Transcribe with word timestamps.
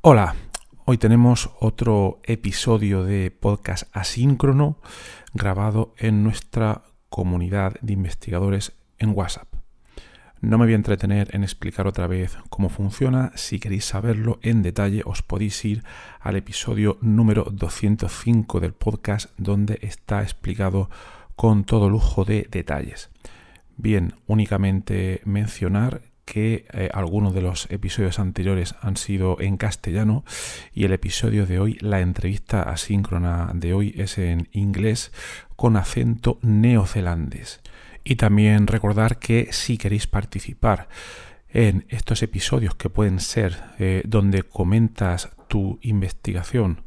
Hola, 0.00 0.36
hoy 0.84 0.96
tenemos 0.96 1.50
otro 1.58 2.20
episodio 2.22 3.02
de 3.02 3.32
podcast 3.32 3.88
asíncrono 3.92 4.78
grabado 5.34 5.92
en 5.98 6.22
nuestra 6.22 6.84
comunidad 7.08 7.74
de 7.80 7.94
investigadores 7.94 8.74
en 8.98 9.10
WhatsApp. 9.10 9.52
No 10.40 10.56
me 10.56 10.66
voy 10.66 10.74
a 10.74 10.76
entretener 10.76 11.34
en 11.34 11.42
explicar 11.42 11.88
otra 11.88 12.06
vez 12.06 12.38
cómo 12.48 12.68
funciona. 12.68 13.32
Si 13.34 13.58
queréis 13.58 13.86
saberlo 13.86 14.38
en 14.42 14.62
detalle, 14.62 15.02
os 15.04 15.22
podéis 15.22 15.64
ir 15.64 15.82
al 16.20 16.36
episodio 16.36 16.98
número 17.00 17.48
205 17.50 18.60
del 18.60 18.74
podcast 18.74 19.30
donde 19.36 19.80
está 19.82 20.22
explicado 20.22 20.90
con 21.34 21.64
todo 21.64 21.90
lujo 21.90 22.24
de 22.24 22.46
detalles. 22.48 23.10
Bien, 23.76 24.14
únicamente 24.28 25.22
mencionar 25.24 26.02
que 26.28 26.66
eh, 26.74 26.90
algunos 26.92 27.32
de 27.32 27.40
los 27.40 27.70
episodios 27.70 28.18
anteriores 28.18 28.74
han 28.82 28.98
sido 28.98 29.40
en 29.40 29.56
castellano 29.56 30.24
y 30.74 30.84
el 30.84 30.92
episodio 30.92 31.46
de 31.46 31.58
hoy, 31.58 31.78
la 31.80 32.00
entrevista 32.00 32.62
asíncrona 32.62 33.50
de 33.54 33.72
hoy 33.72 33.94
es 33.96 34.18
en 34.18 34.48
inglés 34.52 35.10
con 35.56 35.78
acento 35.78 36.38
neozelandés. 36.42 37.60
Y 38.04 38.16
también 38.16 38.66
recordar 38.66 39.18
que 39.18 39.48
si 39.52 39.78
queréis 39.78 40.06
participar 40.06 40.88
en 41.48 41.86
estos 41.88 42.22
episodios 42.22 42.74
que 42.74 42.90
pueden 42.90 43.20
ser 43.20 43.56
eh, 43.78 44.02
donde 44.04 44.42
comentas 44.42 45.30
tu 45.48 45.78
investigación 45.80 46.82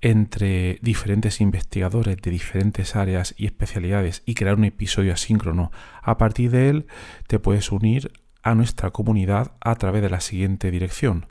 entre 0.00 0.78
diferentes 0.80 1.40
investigadores 1.40 2.18
de 2.18 2.30
diferentes 2.30 2.94
áreas 2.94 3.34
y 3.36 3.46
especialidades 3.46 4.22
y 4.26 4.34
crear 4.34 4.54
un 4.54 4.64
episodio 4.64 5.12
asíncrono. 5.12 5.72
A 6.02 6.18
partir 6.18 6.52
de 6.52 6.68
él 6.68 6.86
te 7.26 7.40
puedes 7.40 7.72
unir 7.72 8.12
a 8.46 8.54
nuestra 8.54 8.92
comunidad 8.92 9.52
a 9.60 9.74
través 9.74 10.00
de 10.02 10.08
la 10.08 10.20
siguiente 10.20 10.70
dirección 10.70 11.26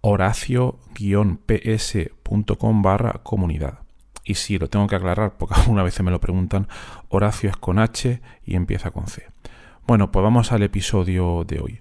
horacio-ps.com 0.00 2.82
barra 2.82 3.20
comunidad. 3.22 3.80
Y 4.24 4.34
si 4.34 4.58
lo 4.58 4.68
tengo 4.68 4.86
que 4.86 4.96
aclarar 4.96 5.36
porque 5.36 5.54
alguna 5.60 5.82
vez 5.82 6.02
me 6.02 6.10
lo 6.10 6.20
preguntan, 6.20 6.68
Horacio 7.08 7.50
es 7.50 7.56
con 7.56 7.78
H 7.78 8.22
y 8.44 8.56
empieza 8.56 8.90
con 8.92 9.08
C. 9.08 9.26
Bueno, 9.86 10.10
pues 10.10 10.22
vamos 10.22 10.52
al 10.52 10.62
episodio 10.62 11.44
de 11.44 11.60
hoy. 11.60 11.78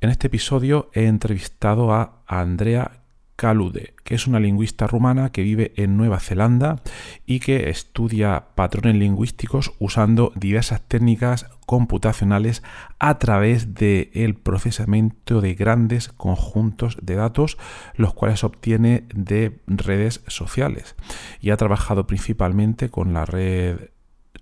En 0.00 0.10
este 0.10 0.28
episodio 0.28 0.88
he 0.92 1.06
entrevistado 1.06 1.92
a 1.92 2.22
Andrea 2.28 3.02
Calude, 3.36 3.94
que 4.02 4.14
es 4.14 4.26
una 4.26 4.40
lingüista 4.40 4.86
rumana 4.86 5.30
que 5.30 5.42
vive 5.42 5.72
en 5.76 5.96
Nueva 5.98 6.20
Zelanda 6.20 6.82
y 7.26 7.40
que 7.40 7.68
estudia 7.68 8.46
patrones 8.54 8.96
lingüísticos 8.96 9.74
usando 9.78 10.32
diversas 10.34 10.80
técnicas 10.80 11.46
computacionales 11.66 12.62
a 12.98 13.18
través 13.18 13.74
del 13.74 14.34
procesamiento 14.34 15.42
de 15.42 15.54
grandes 15.54 16.08
conjuntos 16.08 16.96
de 17.02 17.14
datos, 17.16 17.58
los 17.94 18.14
cuales 18.14 18.42
obtiene 18.42 19.04
de 19.14 19.60
redes 19.66 20.22
sociales. 20.28 20.96
Y 21.40 21.50
ha 21.50 21.56
trabajado 21.58 22.06
principalmente 22.06 22.88
con 22.88 23.12
la 23.12 23.26
red 23.26 23.90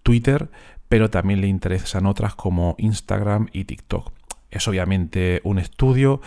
Twitter, 0.04 0.50
pero 0.88 1.10
también 1.10 1.40
le 1.40 1.48
interesan 1.48 2.06
otras 2.06 2.36
como 2.36 2.76
Instagram 2.78 3.48
y 3.52 3.64
TikTok. 3.64 4.12
Es 4.50 4.68
obviamente 4.68 5.40
un 5.42 5.58
estudio 5.58 6.20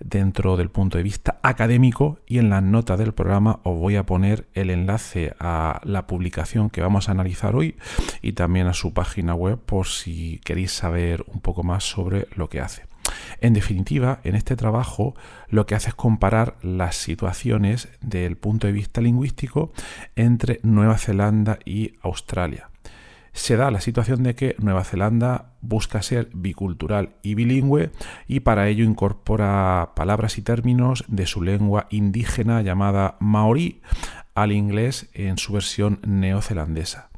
dentro 0.00 0.56
del 0.56 0.70
punto 0.70 0.98
de 0.98 1.04
vista 1.04 1.38
académico 1.42 2.18
y 2.26 2.38
en 2.38 2.50
las 2.50 2.62
notas 2.62 2.98
del 2.98 3.12
programa 3.12 3.60
os 3.62 3.78
voy 3.78 3.96
a 3.96 4.06
poner 4.06 4.46
el 4.54 4.70
enlace 4.70 5.34
a 5.38 5.80
la 5.84 6.06
publicación 6.06 6.70
que 6.70 6.80
vamos 6.80 7.08
a 7.08 7.12
analizar 7.12 7.54
hoy 7.54 7.76
y 8.22 8.32
también 8.32 8.66
a 8.66 8.74
su 8.74 8.92
página 8.92 9.34
web 9.34 9.58
por 9.58 9.86
si 9.86 10.40
queréis 10.44 10.72
saber 10.72 11.24
un 11.26 11.40
poco 11.40 11.62
más 11.62 11.84
sobre 11.84 12.26
lo 12.34 12.48
que 12.48 12.60
hace. 12.60 12.86
En 13.40 13.54
definitiva, 13.54 14.20
en 14.24 14.34
este 14.34 14.56
trabajo 14.56 15.14
lo 15.48 15.66
que 15.66 15.74
hace 15.74 15.88
es 15.88 15.94
comparar 15.94 16.56
las 16.62 16.96
situaciones 16.96 17.88
del 18.00 18.36
punto 18.36 18.66
de 18.66 18.72
vista 18.72 19.00
lingüístico 19.00 19.72
entre 20.16 20.60
Nueva 20.62 20.98
Zelanda 20.98 21.58
y 21.64 21.94
Australia 22.02 22.69
se 23.40 23.56
da 23.56 23.70
la 23.70 23.80
situación 23.80 24.22
de 24.22 24.34
que 24.34 24.54
Nueva 24.58 24.84
Zelanda 24.84 25.52
busca 25.62 26.02
ser 26.02 26.28
bicultural 26.34 27.14
y 27.22 27.34
bilingüe 27.34 27.90
y 28.28 28.40
para 28.40 28.68
ello 28.68 28.84
incorpora 28.84 29.92
palabras 29.96 30.36
y 30.36 30.42
términos 30.42 31.04
de 31.08 31.26
su 31.26 31.40
lengua 31.40 31.86
indígena 31.88 32.60
llamada 32.60 33.16
maorí 33.18 33.80
al 34.34 34.52
inglés 34.52 35.08
en 35.14 35.38
su 35.38 35.54
versión 35.54 36.00
neozelandesa. 36.06 37.08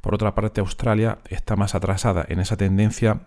Por 0.00 0.14
otra 0.14 0.34
parte, 0.34 0.62
Australia 0.62 1.18
está 1.28 1.56
más 1.56 1.74
atrasada 1.74 2.24
en 2.26 2.40
esa 2.40 2.56
tendencia 2.56 3.20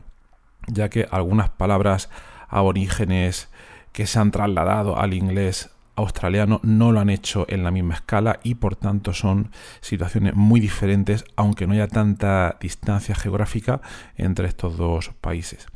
ya 0.66 0.90
que 0.90 1.08
algunas 1.12 1.52
palabras 1.52 2.10
aborígenes 2.48 3.50
que 3.92 4.08
se 4.08 4.18
han 4.18 4.32
trasladado 4.32 4.98
al 4.98 5.14
inglés 5.14 5.70
australiano 6.00 6.60
no 6.64 6.92
lo 6.92 7.00
han 7.00 7.10
hecho 7.10 7.46
en 7.50 7.64
la 7.64 7.72
misma 7.72 7.96
escala 7.96 8.40
y 8.44 8.56
por 8.56 8.76
tanto 8.76 9.14
son 9.14 9.52
situaciones 9.82 10.36
muy 10.36 10.60
diferentes, 10.60 11.26
aunque 11.36 11.68
no 11.68 11.74
haya 11.74 11.88
tanta 11.88 12.58
distancia 12.62 13.16
geográfica 13.16 13.82
entre 14.16 14.48
estos 14.48 14.78
dos 14.78 15.12
países. 15.22 15.68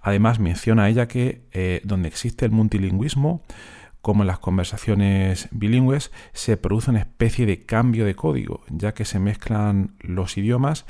Además, 0.00 0.38
menciona 0.38 0.88
ella 0.88 1.08
que 1.08 1.46
eh, 1.52 1.80
donde 1.84 2.08
existe 2.08 2.44
el 2.44 2.52
multilingüismo, 2.52 3.42
como 4.00 4.24
en 4.24 4.26
las 4.26 4.40
conversaciones 4.40 5.48
bilingües, 5.52 6.10
se 6.32 6.56
produce 6.56 6.90
una 6.90 7.00
especie 7.00 7.46
de 7.46 7.64
cambio 7.64 8.04
de 8.04 8.16
código, 8.16 8.62
ya 8.68 8.94
que 8.94 9.04
se 9.04 9.20
mezclan 9.20 9.94
los 10.00 10.36
idiomas 10.36 10.86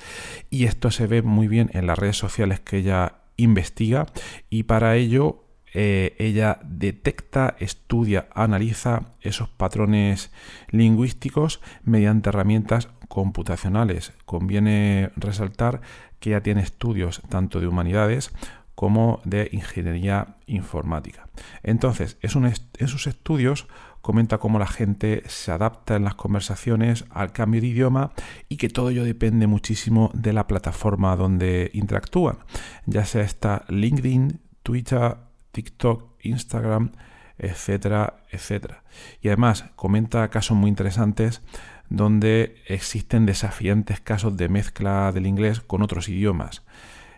y 0.49 0.65
esto 0.65 0.91
se 0.91 1.07
ve 1.07 1.21
muy 1.23 1.47
bien 1.47 1.71
en 1.75 1.87
las 1.87 1.99
redes 1.99 2.17
sociales 2.17 2.61
que 2.61 2.79
ella 2.79 3.17
investiga 3.37 4.07
y 4.49 4.63
para 4.65 4.97
ello 4.97 5.45
eh, 5.75 6.15
ella 6.19 6.61
detecta, 6.65 7.57
estudia, 7.59 8.29
analiza 8.35 9.03
esos 9.21 9.49
patrones 9.49 10.31
lingüísticos 10.71 11.61
mediante 11.83 12.29
herramientas 12.29 12.89
computacionales. 13.09 14.13
Conviene 14.25 15.11
resaltar 15.17 15.81
que 16.21 16.31
ya 16.31 16.41
tiene 16.43 16.63
estudios 16.63 17.23
tanto 17.29 17.61
de 17.61 17.67
humanidades 17.67 18.31
como 18.75 19.21
de 19.25 19.49
ingeniería 19.53 20.37
informática. 20.47 21.29
Entonces, 21.63 22.17
en 22.23 22.89
sus 22.89 23.07
estudios 23.07 23.67
comenta 24.01 24.39
cómo 24.39 24.59
la 24.59 24.67
gente 24.67 25.23
se 25.27 25.53
adapta 25.53 25.97
en 25.97 26.05
las 26.05 26.15
conversaciones 26.17 27.05
al 27.11 27.33
cambio 27.33 27.61
de 27.61 27.69
idioma 27.69 28.13
y 28.49 28.57
que 28.57 28.69
todo 28.69 28.91
ello 28.91 29.05
depende 29.05 29.47
muchísimo 29.47 30.11
de 30.15 30.33
la 30.33 30.47
plataforma 30.47 31.17
donde 31.17 31.71
interactúan, 31.75 32.39
ya 32.87 33.05
sea 33.05 33.23
esta 33.23 33.65
LinkedIn, 33.69 34.41
Twitter, 34.63 35.17
TikTok, 35.53 36.17
Instagram, 36.23 36.93
etcétera, 37.39 38.25
etcétera. 38.31 38.83
Y 39.21 39.29
además 39.29 39.67
comenta 39.77 40.29
casos 40.29 40.57
muy 40.57 40.69
interesantes 40.69 41.43
donde 41.89 42.57
existen 42.67 43.27
desafiantes 43.27 44.01
casos 44.01 44.37
de 44.37 44.49
mezcla 44.49 45.13
del 45.13 45.27
inglés 45.27 45.61
con 45.61 45.83
otros 45.83 46.09
idiomas. 46.09 46.63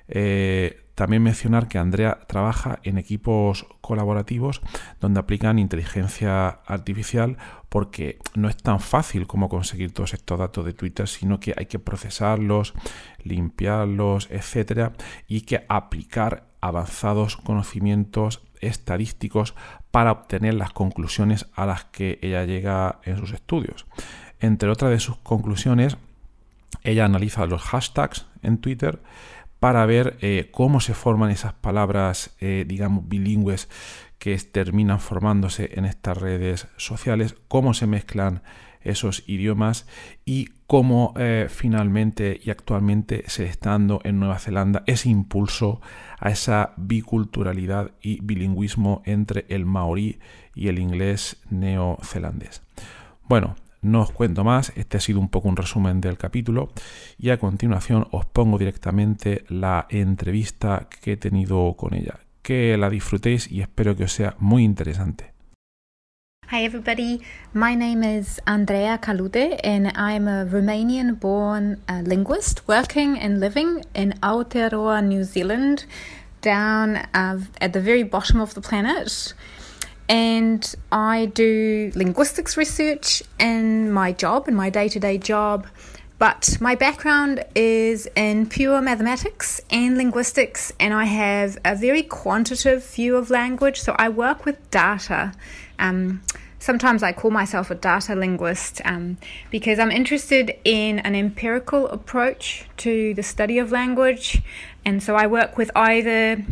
Eh, 0.09 0.84
también 0.95 1.23
mencionar 1.23 1.69
que 1.69 1.79
Andrea 1.79 2.21
trabaja 2.27 2.79
en 2.85 2.99
equipos 2.99 3.67
colaborativos 3.81 4.61
donde 5.01 5.21
aplican 5.21 5.59
inteligencia 5.59 6.49
artificial 6.67 7.37
porque 7.69 8.19
no 8.35 8.49
es 8.49 8.57
tan 8.57 8.79
fácil 8.79 9.27
como 9.27 9.49
conseguir 9.49 9.93
todos 9.93 10.15
estos 10.15 10.39
datos 10.39 10.65
de 10.65 10.73
Twitter, 10.73 11.09
sino 11.09 11.41
que 11.41 11.55
hay 11.57 11.67
que 11.67 11.81
procesarlos, 11.81 12.75
limpiarlos, 13.23 14.29
etcétera, 14.31 14.93
y 15.27 15.41
que 15.41 15.65
aplicar 15.69 16.45
avanzados 16.61 17.37
conocimientos 17.37 18.43
estadísticos 18.61 19.55
para 19.91 20.13
obtener 20.13 20.55
las 20.55 20.73
conclusiones 20.73 21.47
a 21.55 21.67
las 21.67 21.85
que 21.85 22.19
ella 22.23 22.45
llega 22.45 23.01
en 23.03 23.19
sus 23.19 23.33
estudios. 23.33 23.87
Entre 24.41 24.71
otras 24.71 24.91
de 24.91 25.01
sus 25.01 25.17
conclusiones, 25.19 25.97
ella 26.83 27.05
analiza 27.05 27.47
los 27.47 27.63
hashtags 27.63 28.27
en 28.43 28.59
Twitter 28.59 29.01
para 29.65 29.87
ver 29.87 30.19
eh, 30.21 30.51
cómo 30.51 30.79
se 30.79 30.93
forman 30.93 31.31
esas 31.31 31.55
palabras, 31.55 32.37
eh, 32.39 32.67
digamos, 32.69 33.09
bilingües 33.09 33.71
que 34.19 34.37
terminan 34.37 35.01
formándose 35.01 35.71
en 35.73 35.87
estas 35.87 36.19
redes 36.19 36.69
sociales, 36.77 37.35
cómo 37.49 37.73
se 37.73 37.87
mezclan 37.87 38.43
esos 38.83 39.27
idiomas 39.27 39.87
y 40.27 40.51
cómo 40.67 41.15
eh, 41.17 41.47
finalmente 41.49 42.39
y 42.45 42.51
actualmente 42.51 43.25
se 43.27 43.47
está 43.47 43.71
dando 43.71 44.03
en 44.05 44.21
Nueva 44.21 44.39
Zelanda 44.39 44.83
ese 44.85 45.09
impulso 45.09 45.81
a 46.19 46.29
esa 46.29 46.75
biculturalidad 46.77 47.93
y 48.03 48.21
bilingüismo 48.23 49.01
entre 49.07 49.47
el 49.49 49.65
maorí 49.65 50.19
y 50.55 50.69
el 50.69 50.79
inglés 50.79 51.41
neozelandés. 51.49 52.61
Bueno, 53.27 53.57
no 53.85 54.01
os 54.01 54.11
cuento 54.11 54.45
más, 54.45 54.73
este 54.77 54.97
ha 54.97 55.01
sido 55.01 55.21
un 55.21 55.29
poco 55.29 55.49
un 55.49 55.57
resumen 55.57 56.01
del 56.01 56.17
capítulo 56.17 56.71
y 57.19 57.31
a 57.31 57.39
continuación 57.39 58.09
os 58.11 58.25
pongo 58.25 58.59
directamente 58.59 59.45
la 59.49 59.87
entrevista 59.91 60.89
que 61.01 61.13
he 61.13 61.17
tenido 61.17 61.75
con 61.75 61.95
ella. 61.95 62.21
Que 62.43 62.77
la 62.77 62.91
disfrutéis 62.91 63.51
y 63.51 63.61
espero 63.61 63.97
que 63.97 64.05
os 64.05 64.13
sea 64.13 64.35
muy 64.39 64.65
interesante. 64.65 65.33
Hi 66.51 66.65
everybody, 66.65 67.23
my 67.55 67.75
name 67.75 68.05
is 68.05 68.41
Andrea 68.47 68.99
Kalute 68.99 69.59
and 69.65 69.91
I'm 69.97 70.29
a 70.29 70.45
Romanian 70.45 71.19
born 71.19 71.81
uh, 71.89 72.03
linguist 72.05 72.69
working 72.69 73.19
and 73.19 73.41
living 73.41 73.83
in 73.95 74.15
Aotearoa, 74.21 75.03
New 75.03 75.25
Zealand, 75.25 75.87
down 76.43 76.97
uh, 77.15 77.41
at 77.61 77.73
the 77.73 77.81
very 77.81 78.03
bottom 78.03 78.41
of 78.41 78.53
the 78.55 78.61
planet. 78.61 79.35
And 80.09 80.75
I 80.93 81.27
do 81.27 81.93
linguistics 81.95 82.57
research 82.57 83.23
in 83.39 83.91
my 83.91 84.13
job, 84.13 84.49
in 84.49 84.55
my 84.55 84.71
day 84.71 84.89
to 84.89 85.01
day 85.01 85.19
job. 85.19 85.67
But 86.19 86.59
my 86.61 86.75
background 86.75 87.45
is 87.55 88.09
in 88.15 88.47
pure 88.47 88.81
mathematics 88.81 89.61
and 89.71 89.97
linguistics, 89.97 90.73
and 90.79 90.95
I 90.95 91.05
have 91.05 91.59
a 91.65 91.75
very 91.75 92.03
quantitative 92.03 92.87
view 92.87 93.17
of 93.17 93.31
language. 93.31 93.81
So 93.81 93.95
I 93.99 94.09
work 94.09 94.45
with 94.45 94.71
data. 94.71 95.33
Um, 95.79 96.23
sometimes 96.61 97.03
I 97.03 97.13
call 97.13 97.31
myself 97.31 97.71
a 97.71 97.75
data 97.75 98.15
linguist 98.15 98.81
um, 98.85 99.19
because 99.51 99.79
I'm 99.79 99.91
interested 99.91 100.57
in 100.65 101.01
an 101.01 101.15
empirical 101.15 101.89
approach 101.89 102.67
to 102.79 103.13
the 103.15 103.23
study 103.23 103.59
of 103.59 103.73
language. 103.73 104.41
And 104.85 105.03
so 105.03 105.17
I 105.17 105.27
work 105.27 105.59
with 105.59 105.71
either 105.75 106.45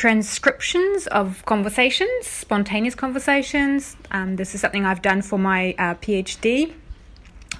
transcriptions 0.00 1.06
of 1.08 1.44
conversations, 1.44 2.26
spontaneous 2.26 2.94
conversations. 2.94 3.98
Um, 4.10 4.36
this 4.36 4.54
is 4.54 4.62
something 4.62 4.86
I've 4.86 5.02
done 5.02 5.20
for 5.20 5.38
my 5.38 5.74
uh, 5.76 5.94
PhD. 5.96 6.72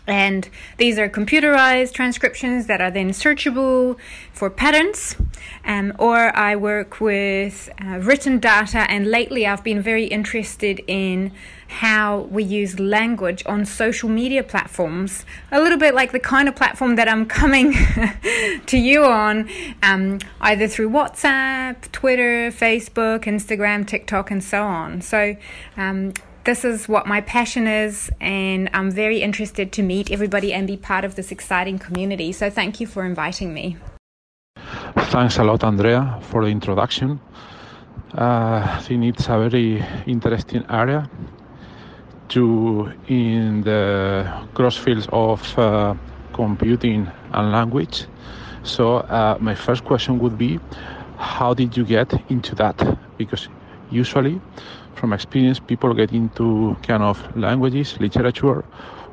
And 0.06 0.48
these 0.78 0.98
are 0.98 1.08
computerized 1.08 1.92
transcriptions 1.92 2.66
that 2.66 2.80
are 2.80 2.90
then 2.90 3.10
searchable 3.10 3.96
for 4.32 4.50
patterns. 4.50 5.16
Um, 5.64 5.92
or 5.98 6.34
I 6.36 6.56
work 6.56 7.00
with 7.00 7.70
uh, 7.84 7.98
written 7.98 8.38
data, 8.38 8.90
and 8.90 9.06
lately 9.06 9.46
I've 9.46 9.62
been 9.62 9.82
very 9.82 10.04
interested 10.04 10.82
in 10.86 11.32
how 11.68 12.22
we 12.30 12.42
use 12.42 12.80
language 12.80 13.44
on 13.46 13.64
social 13.64 14.08
media 14.08 14.42
platforms, 14.42 15.24
a 15.52 15.60
little 15.60 15.78
bit 15.78 15.94
like 15.94 16.10
the 16.10 16.18
kind 16.18 16.48
of 16.48 16.56
platform 16.56 16.96
that 16.96 17.08
I'm 17.08 17.26
coming 17.26 17.74
to 18.66 18.76
you 18.76 19.04
on, 19.04 19.48
um, 19.82 20.18
either 20.40 20.66
through 20.66 20.90
WhatsApp, 20.90 21.90
Twitter, 21.92 22.50
Facebook, 22.50 23.24
Instagram, 23.24 23.86
TikTok, 23.86 24.32
and 24.32 24.42
so 24.42 24.64
on. 24.64 25.00
So, 25.00 25.36
um, 25.76 26.12
this 26.44 26.64
is 26.64 26.88
what 26.88 27.06
my 27.06 27.20
passion 27.20 27.66
is, 27.66 28.10
and 28.20 28.70
I'm 28.72 28.90
very 28.90 29.22
interested 29.22 29.72
to 29.72 29.82
meet 29.82 30.10
everybody 30.10 30.52
and 30.52 30.66
be 30.66 30.76
part 30.76 31.04
of 31.04 31.14
this 31.14 31.30
exciting 31.30 31.78
community. 31.78 32.32
So, 32.32 32.50
thank 32.50 32.80
you 32.80 32.86
for 32.86 33.04
inviting 33.04 33.52
me. 33.52 33.76
Thanks 34.96 35.38
a 35.38 35.44
lot, 35.44 35.64
Andrea, 35.64 36.18
for 36.22 36.44
the 36.44 36.50
introduction. 36.50 37.20
Uh, 38.16 38.76
I 38.78 38.80
think 38.82 39.04
it's 39.04 39.28
a 39.28 39.48
very 39.48 39.84
interesting 40.06 40.64
area 40.68 41.08
to 42.30 42.92
in 43.08 43.62
the 43.62 44.26
cross 44.54 44.76
fields 44.76 45.08
of 45.12 45.58
uh, 45.58 45.94
computing 46.32 47.10
and 47.32 47.52
language. 47.52 48.06
So 48.62 48.96
uh, 48.96 49.36
my 49.40 49.54
first 49.54 49.84
question 49.84 50.18
would 50.18 50.36
be, 50.36 50.58
how 51.18 51.54
did 51.54 51.76
you 51.76 51.84
get 51.84 52.12
into 52.30 52.54
that? 52.56 52.98
Because 53.16 53.48
usually, 53.90 54.40
from 54.94 55.12
experience, 55.12 55.58
people 55.58 55.94
get 55.94 56.12
into 56.12 56.76
kind 56.82 57.02
of 57.02 57.18
languages, 57.36 57.98
literature, 58.00 58.64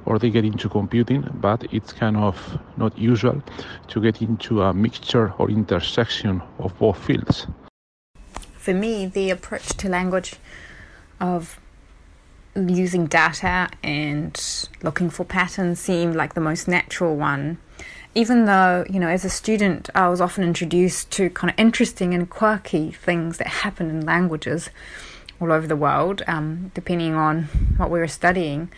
or 0.06 0.18
they 0.20 0.30
get 0.30 0.46
into 0.46 0.70
computing, 0.70 1.28
but 1.42 1.66
it's 1.74 1.92
kind 1.92 2.18
of 2.18 2.60
not 2.78 2.98
usual 2.98 3.42
to 3.88 4.02
get 4.02 4.22
into 4.22 4.62
a 4.62 4.74
mixture 4.74 5.34
or 5.38 5.50
intersection 5.50 6.42
of 6.60 6.78
both 6.80 6.98
fields. 6.98 7.48
For 8.54 8.74
me, 8.74 9.06
the 9.06 9.30
approach 9.30 9.68
to 9.78 9.90
language 9.90 10.36
of 11.20 11.60
using 12.56 13.06
data 13.06 13.70
and 13.84 14.68
looking 14.82 15.10
for 15.10 15.24
patterns 15.26 15.80
seemed 15.80 16.16
like 16.16 16.34
the 16.34 16.42
most 16.42 16.68
natural 16.68 17.16
one. 17.16 17.58
Even 18.18 18.46
though, 18.46 18.84
you 18.90 19.00
know, 19.00 19.10
as 19.10 19.24
a 19.24 19.30
student, 19.30 19.92
I 19.94 20.10
was 20.10 20.19
often 20.19 20.44
introduced 20.44 21.12
to 21.12 21.30
kind 21.30 21.52
of 21.52 21.60
interesting 21.60 22.16
and 22.16 22.28
quirky 22.28 22.90
things 22.90 23.38
that 23.38 23.46
happen 23.46 23.92
in 23.92 24.08
languages 24.08 24.72
all 25.40 25.52
over 25.52 25.68
the 25.68 25.75
world, 25.75 26.24
um, 26.25 26.72
depending 26.74 27.14
on 27.14 27.44
what 27.78 27.92
we 27.92 28.00
were 28.00 28.08
studying. 28.08 28.72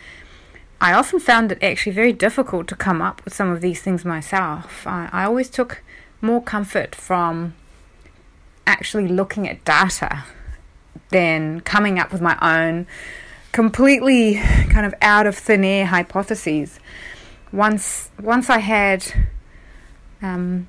I 0.78 0.92
often 0.92 1.20
found 1.20 1.52
it 1.52 1.62
actually 1.62 1.92
very 1.92 2.12
difficult 2.12 2.68
to 2.68 2.76
come 2.76 3.00
up 3.00 3.24
with 3.24 3.32
some 3.32 3.48
of 3.48 3.62
these 3.62 3.80
things 3.80 4.04
myself. 4.04 4.86
I, 4.86 5.08
I 5.10 5.24
always 5.24 5.48
took 5.48 5.82
more 6.20 6.42
comfort 6.42 6.94
from 6.94 7.54
actually 8.66 9.08
looking 9.08 9.48
at 9.48 9.64
data 9.64 10.24
than 11.08 11.62
coming 11.62 11.98
up 11.98 12.12
with 12.12 12.20
my 12.20 12.36
own 12.42 12.86
completely 13.52 14.34
kind 14.68 14.84
of 14.84 14.94
out 15.00 15.26
of 15.26 15.34
thin 15.34 15.64
air 15.64 15.86
hypotheses. 15.86 16.78
Once 17.52 18.10
once 18.20 18.48
I 18.48 18.58
had 18.58 19.04
um, 20.22 20.68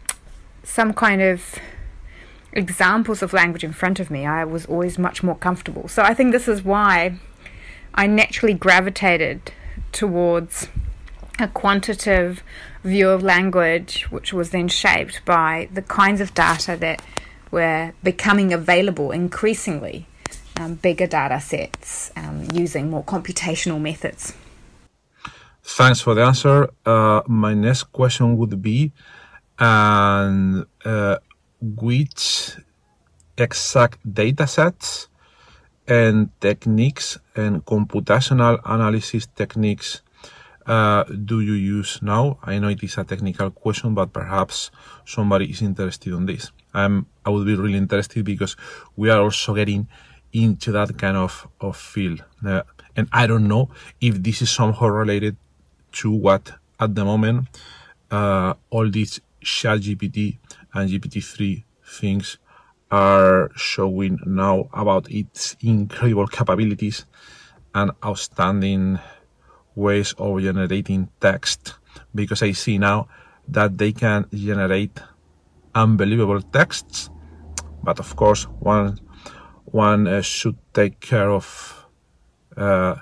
some 0.63 0.93
kind 0.93 1.21
of 1.21 1.55
examples 2.53 3.21
of 3.21 3.33
language 3.33 3.63
in 3.63 3.73
front 3.73 3.99
of 3.99 4.09
me, 4.09 4.25
I 4.25 4.43
was 4.43 4.65
always 4.65 4.97
much 4.97 5.23
more 5.23 5.35
comfortable. 5.35 5.87
So 5.87 6.01
I 6.01 6.13
think 6.13 6.31
this 6.31 6.47
is 6.47 6.63
why 6.63 7.19
I 7.93 8.07
naturally 8.07 8.53
gravitated 8.53 9.51
towards 9.91 10.67
a 11.39 11.47
quantitative 11.47 12.43
view 12.83 13.09
of 13.09 13.23
language, 13.23 14.03
which 14.09 14.33
was 14.33 14.49
then 14.51 14.67
shaped 14.67 15.23
by 15.25 15.69
the 15.73 15.81
kinds 15.81 16.21
of 16.21 16.33
data 16.33 16.75
that 16.77 17.01
were 17.51 17.93
becoming 18.03 18.53
available 18.53 19.11
increasingly 19.11 20.07
um, 20.57 20.75
bigger 20.75 21.07
data 21.07 21.39
sets 21.39 22.11
um, 22.15 22.47
using 22.53 22.89
more 22.89 23.03
computational 23.03 23.79
methods. 23.79 24.33
Thanks 25.77 26.01
for 26.01 26.13
the 26.15 26.23
answer. 26.23 26.69
Uh, 26.85 27.21
my 27.27 27.53
next 27.53 27.83
question 27.93 28.35
would 28.35 28.61
be 28.61 28.91
and 29.57 30.65
uh, 30.83 31.17
which 31.61 32.57
exact 33.37 33.97
data 34.13 34.47
sets 34.47 35.07
and 35.87 36.29
techniques 36.41 37.17
and 37.37 37.63
computational 37.63 38.59
analysis 38.65 39.27
techniques 39.33 40.01
uh, 40.65 41.05
do 41.05 41.39
you 41.39 41.53
use 41.53 42.01
now? 42.01 42.37
I 42.43 42.59
know 42.59 42.67
it 42.67 42.83
is 42.83 42.97
a 42.97 43.05
technical 43.05 43.49
question, 43.49 43.93
but 43.93 44.11
perhaps 44.11 44.71
somebody 45.05 45.49
is 45.51 45.61
interested 45.61 46.13
in 46.13 46.25
this. 46.25 46.51
I'm, 46.73 47.05
I 47.25 47.29
would 47.29 47.45
be 47.45 47.55
really 47.55 47.77
interested 47.77 48.25
because 48.25 48.57
we 48.97 49.09
are 49.09 49.21
also 49.21 49.55
getting 49.55 49.87
into 50.33 50.73
that 50.73 50.97
kind 50.97 51.15
of, 51.15 51.47
of 51.61 51.77
field. 51.77 52.25
Uh, 52.45 52.63
and 52.95 53.07
I 53.13 53.25
don't 53.25 53.47
know 53.47 53.69
if 54.01 54.21
this 54.21 54.41
is 54.41 54.49
somehow 54.49 54.87
related 54.87 55.37
to 55.91 56.11
what 56.11 56.53
at 56.79 56.95
the 56.95 57.05
moment 57.05 57.47
uh, 58.09 58.53
all 58.69 58.89
these 58.89 59.21
ChatGPT 59.43 60.37
and 60.73 60.89
GPT-3 60.89 61.63
things 61.85 62.37
are 62.91 63.49
showing 63.55 64.19
now 64.25 64.69
about 64.73 65.09
its 65.09 65.55
incredible 65.61 66.27
capabilities 66.27 67.05
and 67.73 67.91
outstanding 68.03 68.99
ways 69.75 70.13
of 70.17 70.41
generating 70.41 71.09
text. 71.21 71.75
Because 72.13 72.43
I 72.43 72.51
see 72.51 72.77
now 72.77 73.07
that 73.47 73.77
they 73.77 73.93
can 73.93 74.25
generate 74.33 74.99
unbelievable 75.73 76.41
texts. 76.41 77.09
But 77.83 77.99
of 77.99 78.15
course 78.15 78.43
one 78.59 78.99
one 79.65 80.07
uh, 80.07 80.21
should 80.21 80.57
take 80.73 80.99
care 80.99 81.31
of 81.31 81.87
uh, 82.57 82.95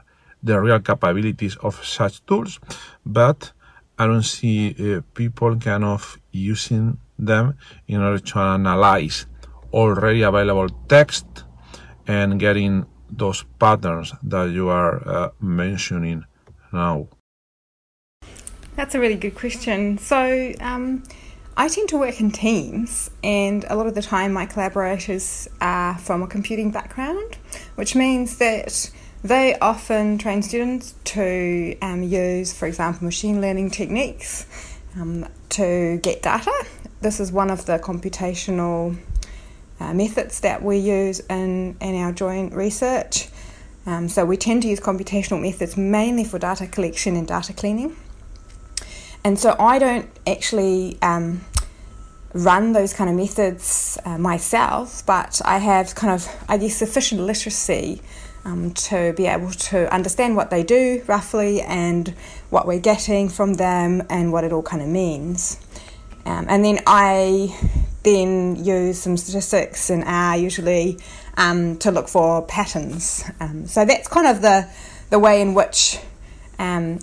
the 0.43 0.59
real 0.59 0.79
capabilities 0.79 1.55
of 1.57 1.83
such 1.83 2.25
tools, 2.25 2.59
but 3.05 3.51
I 3.97 4.07
don't 4.07 4.23
see 4.23 4.75
uh, 4.79 5.01
people 5.13 5.57
kind 5.57 5.83
of 5.83 6.19
using 6.31 6.97
them 7.17 7.57
in 7.87 8.01
order 8.01 8.19
to 8.19 8.39
analyze 8.39 9.25
already 9.73 10.21
available 10.21 10.69
text 10.87 11.25
and 12.07 12.39
getting 12.39 12.85
those 13.09 13.43
patterns 13.59 14.13
that 14.23 14.49
you 14.51 14.69
are 14.69 15.07
uh, 15.07 15.29
mentioning 15.39 16.23
now. 16.71 17.07
That's 18.75 18.95
a 18.95 18.99
really 18.99 19.15
good 19.15 19.35
question. 19.35 19.97
So, 19.97 20.53
um, 20.61 21.03
I 21.57 21.67
tend 21.67 21.89
to 21.89 21.97
work 21.97 22.21
in 22.21 22.31
teams, 22.31 23.11
and 23.21 23.65
a 23.67 23.75
lot 23.75 23.85
of 23.85 23.93
the 23.93 24.01
time, 24.01 24.31
my 24.31 24.45
collaborators 24.45 25.49
are 25.59 25.97
from 25.97 26.23
a 26.23 26.27
computing 26.27 26.71
background, 26.71 27.37
which 27.75 27.95
means 27.95 28.37
that 28.37 28.89
they 29.23 29.57
often 29.59 30.17
train 30.17 30.41
students 30.41 30.95
to 31.03 31.75
um, 31.81 32.03
use, 32.03 32.53
for 32.53 32.67
example, 32.67 33.03
machine 33.03 33.41
learning 33.41 33.71
techniques 33.71 34.45
um, 34.95 35.25
to 35.49 35.97
get 36.01 36.21
data. 36.21 36.53
This 37.01 37.19
is 37.19 37.31
one 37.31 37.49
of 37.49 37.65
the 37.65 37.79
computational 37.79 38.97
uh, 39.79 39.93
methods 39.93 40.39
that 40.41 40.63
we 40.63 40.77
use 40.77 41.19
in, 41.21 41.75
in 41.81 41.95
our 41.95 42.11
joint 42.11 42.53
research. 42.53 43.29
Um, 43.85 44.07
so 44.07 44.25
we 44.25 44.37
tend 44.37 44.61
to 44.63 44.69
use 44.69 44.79
computational 44.79 45.41
methods 45.41 45.75
mainly 45.75 46.23
for 46.23 46.39
data 46.39 46.67
collection 46.67 47.15
and 47.15 47.27
data 47.27 47.53
cleaning. 47.53 47.95
And 49.23 49.37
so 49.37 49.55
I 49.59 49.79
don't 49.79 50.09
actually 50.27 50.97
um, 51.01 51.41
run 52.33 52.73
those 52.73 52.93
kind 52.93 53.09
of 53.09 53.15
methods 53.15 53.97
uh, 54.05 54.17
myself, 54.17 55.05
but 55.05 55.41
I 55.43 55.57
have 55.57 55.95
kind 55.95 56.13
of, 56.13 56.27
I 56.47 56.57
guess, 56.57 56.75
sufficient 56.75 57.21
literacy 57.21 58.01
um, 58.49 58.71
to 58.73 59.13
be 59.13 59.27
able 59.27 59.51
to 59.51 59.91
understand 59.93 60.35
what 60.35 60.49
they 60.49 60.63
do 60.63 61.03
roughly 61.07 61.61
and 61.61 62.09
what 62.49 62.65
we're 62.65 62.79
getting 62.79 63.29
from 63.29 63.55
them 63.55 64.03
and 64.09 64.31
what 64.31 64.43
it 64.43 64.51
all 64.51 64.63
kind 64.63 64.81
of 64.81 64.87
means. 64.87 65.59
Um, 66.25 66.45
and 66.49 66.65
then 66.65 66.79
I 66.87 67.55
then 68.03 68.63
use 68.63 68.99
some 68.99 69.17
statistics 69.17 69.89
in 69.89 70.03
R 70.03 70.37
usually 70.37 70.99
um, 71.37 71.77
to 71.77 71.91
look 71.91 72.07
for 72.07 72.45
patterns. 72.45 73.23
Um, 73.39 73.67
so 73.67 73.85
that's 73.85 74.07
kind 74.07 74.27
of 74.27 74.41
the, 74.41 74.67
the 75.09 75.19
way 75.19 75.41
in 75.41 75.53
which 75.53 75.99
um, 76.57 76.99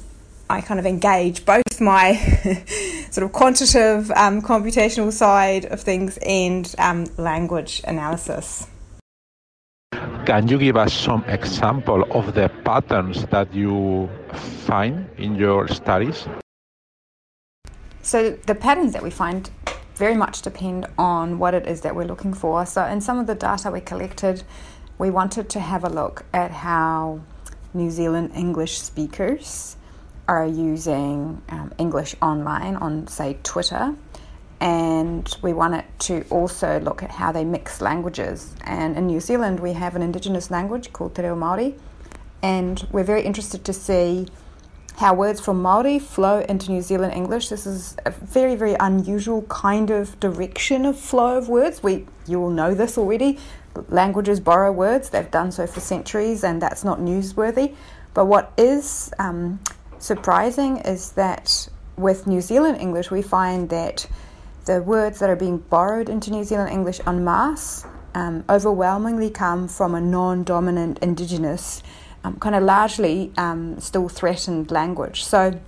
I 0.51 0.61
kind 0.61 0.81
of 0.81 0.87
engage 0.87 1.45
both 1.45 1.81
my 1.81 2.17
sort 3.11 3.25
of 3.25 3.33
quantitative 3.33 4.11
um, 4.13 4.43
computational 4.43 5.13
side 5.13 5.67
of 5.67 5.81
things 5.81 6.19
and 6.19 7.19
language 7.19 7.83
analysis. 7.85 8.67
Can 10.27 10.49
you 10.49 10.59
give 10.59 10.77
us 10.77 10.93
some 10.93 11.23
example 11.29 12.03
of 12.11 12.35
the 12.35 12.49
patterns 12.65 13.27
that 13.27 13.55
you 13.55 14.11
find 14.67 15.09
in 15.19 15.37
your 15.37 15.69
studies? 15.69 16.27
So 18.03 18.33
the 18.47 18.57
patterns 18.57 18.93
that 18.95 19.05
we 19.05 19.11
find 19.11 19.49
very 19.95 20.17
much 20.17 20.43
depend 20.43 20.87
on 20.99 21.39
what 21.39 21.55
it 21.55 21.69
is 21.69 21.83
that 21.83 21.95
we're 21.95 22.07
looking 22.09 22.35
for. 22.35 22.67
So 22.67 22.85
in 22.87 23.01
some 23.01 23.21
of 23.21 23.29
the 23.29 23.37
data 23.37 23.71
we 23.71 23.81
collected, 23.81 24.43
we 24.99 25.11
wanted 25.11 25.49
to 25.51 25.61
have 25.61 25.85
a 25.85 25.89
look 25.89 26.25
at 26.33 26.51
how 26.51 27.21
New 27.73 27.91
Zealand 27.91 28.33
English 28.35 28.79
speakers 28.79 29.77
are 30.27 30.45
using 30.45 31.41
um, 31.51 31.73
English 31.79 32.17
online 32.21 32.75
on, 32.75 33.07
say, 33.07 33.39
Twitter. 33.45 33.95
And 34.61 35.37
we 35.43 35.53
wanted 35.53 35.85
to 36.01 36.25
also 36.31 36.81
look 36.81 37.03
at 37.03 37.11
how 37.11 37.31
they 37.33 37.45
mix 37.45 37.81
languages. 37.81 38.55
And 38.65 38.97
in 38.97 39.07
New 39.07 39.21
Zealand, 39.21 39.61
we 39.61 39.75
have 39.75 39.95
an 39.97 40.03
indigenous 40.03 40.51
language 40.51 40.93
called 40.93 41.15
Te 41.15 41.23
Reo 41.23 41.37
Māori. 41.37 41.79
And 42.43 42.87
we're 42.91 43.05
very 43.05 43.23
interested 43.23 43.65
to 43.65 43.73
see 43.73 44.29
how 44.97 45.13
words 45.13 45.41
from 45.41 45.63
Māori 45.63 46.01
flow 46.01 46.41
into 46.49 46.73
New 46.73 46.81
Zealand 46.81 47.13
English. 47.13 47.51
This 47.51 47.67
is 47.67 47.97
a 48.07 48.11
very, 48.11 48.57
very 48.57 48.77
unusual 48.81 49.43
kind 49.43 49.91
of 49.91 50.19
direction 50.21 50.87
of 50.87 50.99
flow 50.99 51.37
of 51.37 51.49
words. 51.51 51.83
We, 51.83 52.07
you 52.27 52.41
will 52.41 52.51
know 52.51 52.75
this 52.75 52.97
already. 52.97 53.39
Languages 53.89 54.41
borrow 54.41 54.73
words, 54.73 55.11
they've 55.11 55.31
done 55.31 55.53
so 55.53 55.67
for 55.67 55.81
centuries, 55.81 56.45
and 56.45 56.63
that's 56.63 56.83
not 56.83 56.99
newsworthy. 56.99 57.75
But 58.15 58.25
what 58.25 58.53
is 58.57 59.13
um, 59.19 59.61
surprising 59.99 60.79
is 60.79 61.13
that 61.13 61.69
with 61.99 62.27
New 62.27 62.41
Zealand 62.41 62.81
English, 62.81 63.11
we 63.11 63.21
find 63.21 63.69
that 63.69 64.07
the 64.67 64.83
words 64.83 65.21
that 65.21 65.31
are 65.31 65.37
being 65.37 65.59
borrowed 65.59 66.09
into 66.09 66.31
New 66.31 66.45
Zealand 66.45 66.71
English 66.71 67.01
en 67.07 67.25
masse 67.25 67.87
um, 68.15 68.45
overwhelmingly 68.49 69.31
come 69.31 69.69
from 69.69 69.95
a 69.95 70.01
non 70.01 70.43
dominant 70.43 70.99
Indigenous, 70.99 71.83
um, 72.25 72.37
kind 72.41 72.55
of 72.55 72.63
largely 72.63 73.33
um, 73.37 73.79
still 73.79 74.09
threatened 74.09 74.71
language. 74.71 75.25
So 75.25 75.59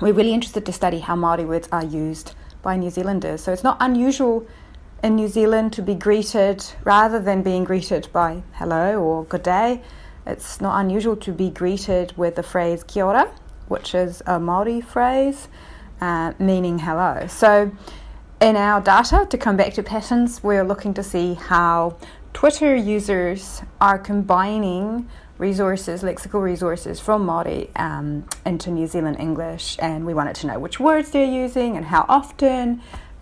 we're 0.00 0.12
really 0.12 0.34
interested 0.34 0.66
to 0.66 0.72
study 0.72 0.98
how 0.98 1.16
Māori 1.16 1.46
words 1.46 1.68
are 1.72 1.84
used 1.84 2.34
by 2.62 2.76
New 2.76 2.90
Zealanders. 2.90 3.42
So 3.42 3.52
it's 3.52 3.64
not 3.64 3.78
unusual 3.80 4.46
in 5.02 5.16
New 5.16 5.28
Zealand 5.28 5.72
to 5.74 5.82
be 5.82 5.94
greeted 5.94 6.64
rather 6.84 7.20
than 7.20 7.42
being 7.42 7.64
greeted 7.64 8.08
by 8.12 8.42
hello 8.54 9.00
or 9.00 9.24
good 9.24 9.42
day. 9.42 9.82
It's 10.26 10.60
not 10.60 10.80
unusual 10.80 11.16
to 11.16 11.32
be 11.32 11.48
greeted 11.48 12.14
with 12.16 12.34
the 12.34 12.42
phrase 12.42 12.82
kia 12.84 13.04
ora, 13.04 13.30
which 13.68 13.94
is 13.94 14.22
a 14.26 14.38
Maori 14.38 14.80
phrase 14.80 15.48
uh, 16.00 16.32
meaning 16.38 16.78
hello. 16.78 17.26
So, 17.28 17.70
in 18.40 18.56
our 18.56 18.80
data, 18.80 19.26
to 19.30 19.38
come 19.38 19.56
back 19.56 19.74
to 19.74 19.82
patterns, 19.82 20.42
we're 20.42 20.64
looking 20.64 20.94
to 20.94 21.02
see 21.02 21.34
how 21.34 21.96
Twitter 22.32 22.74
users 22.74 23.62
are 23.80 23.98
combining 23.98 25.08
resources, 25.38 26.02
lexical 26.02 26.42
resources 26.42 27.00
from 27.00 27.24
Maori 27.24 27.70
um, 27.76 28.26
into 28.44 28.70
New 28.70 28.86
Zealand 28.86 29.18
English, 29.18 29.76
and 29.80 30.04
we 30.04 30.14
wanted 30.14 30.36
to 30.36 30.46
know 30.46 30.58
which 30.58 30.78
words 30.78 31.10
they're 31.10 31.24
using 31.24 31.76
and 31.76 31.86
how 31.86 32.04
often. 32.08 32.80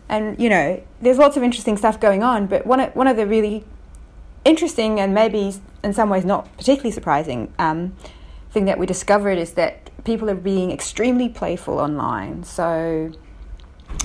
And 0.08 0.38
you 0.40 0.48
know, 0.48 0.82
there's 1.00 1.18
lots 1.18 1.36
of 1.36 1.42
interesting 1.42 1.76
stuff 1.76 2.00
going 2.00 2.22
on, 2.22 2.46
but 2.46 2.66
one 2.66 2.80
of, 2.80 2.94
one 2.94 3.06
of 3.06 3.16
the 3.16 3.26
really 3.26 3.64
interesting 4.44 4.98
and 4.98 5.14
maybe 5.14 5.54
in 5.84 5.92
some 5.92 6.10
ways 6.10 6.24
not 6.24 6.54
particularly 6.56 6.90
surprising 6.90 7.52
um, 7.58 7.96
thing 8.50 8.64
that 8.64 8.78
we 8.78 8.86
discovered 8.86 9.38
is 9.38 9.52
that 9.52 9.90
people 10.04 10.28
are 10.28 10.34
being 10.34 10.70
extremely 10.72 11.28
playful 11.28 11.78
online. 11.78 12.42
So 12.44 13.12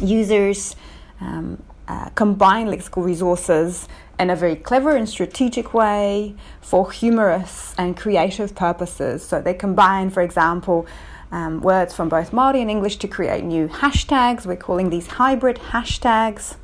users 0.02 0.76
um, 1.22 1.62
uh, 1.88 2.10
combine 2.10 2.68
lexical 2.68 3.04
resources 3.04 3.88
in 4.20 4.30
a 4.30 4.36
very 4.36 4.56
clever 4.56 4.96
and 4.96 5.08
strategic 5.08 5.74
way 5.74 6.36
for 6.62 6.92
humorous 6.92 7.74
and 7.78 7.96
creative 7.96 8.56
purposes. 8.56 9.24
So 9.24 9.42
they 9.42 9.54
combine, 9.54 10.10
for 10.10 10.22
example, 10.22 10.88
um, 11.32 11.62
words 11.62 11.94
from 11.94 12.10
both 12.10 12.32
Māori 12.32 12.62
and 12.62 12.72
English 12.72 12.98
to 12.98 13.08
create 13.08 13.44
new 13.44 13.68
hashtags. 13.68 14.46
We're 14.46 14.56
calling 14.56 14.90
these 14.90 15.08
hybrid 15.08 15.58
hashtags. 15.58 16.56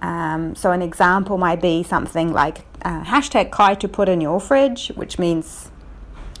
Um, 0.00 0.54
so 0.54 0.72
an 0.72 0.82
example 0.82 1.38
might 1.38 1.60
be 1.62 1.82
something 1.82 2.32
like 2.32 2.64
uh, 2.84 3.04
hashtag 3.04 3.50
kai 3.50 3.74
to 3.76 3.88
put 3.88 4.08
in 4.08 4.20
your 4.20 4.40
fridge, 4.40 4.88
which 4.94 5.18
means 5.18 5.70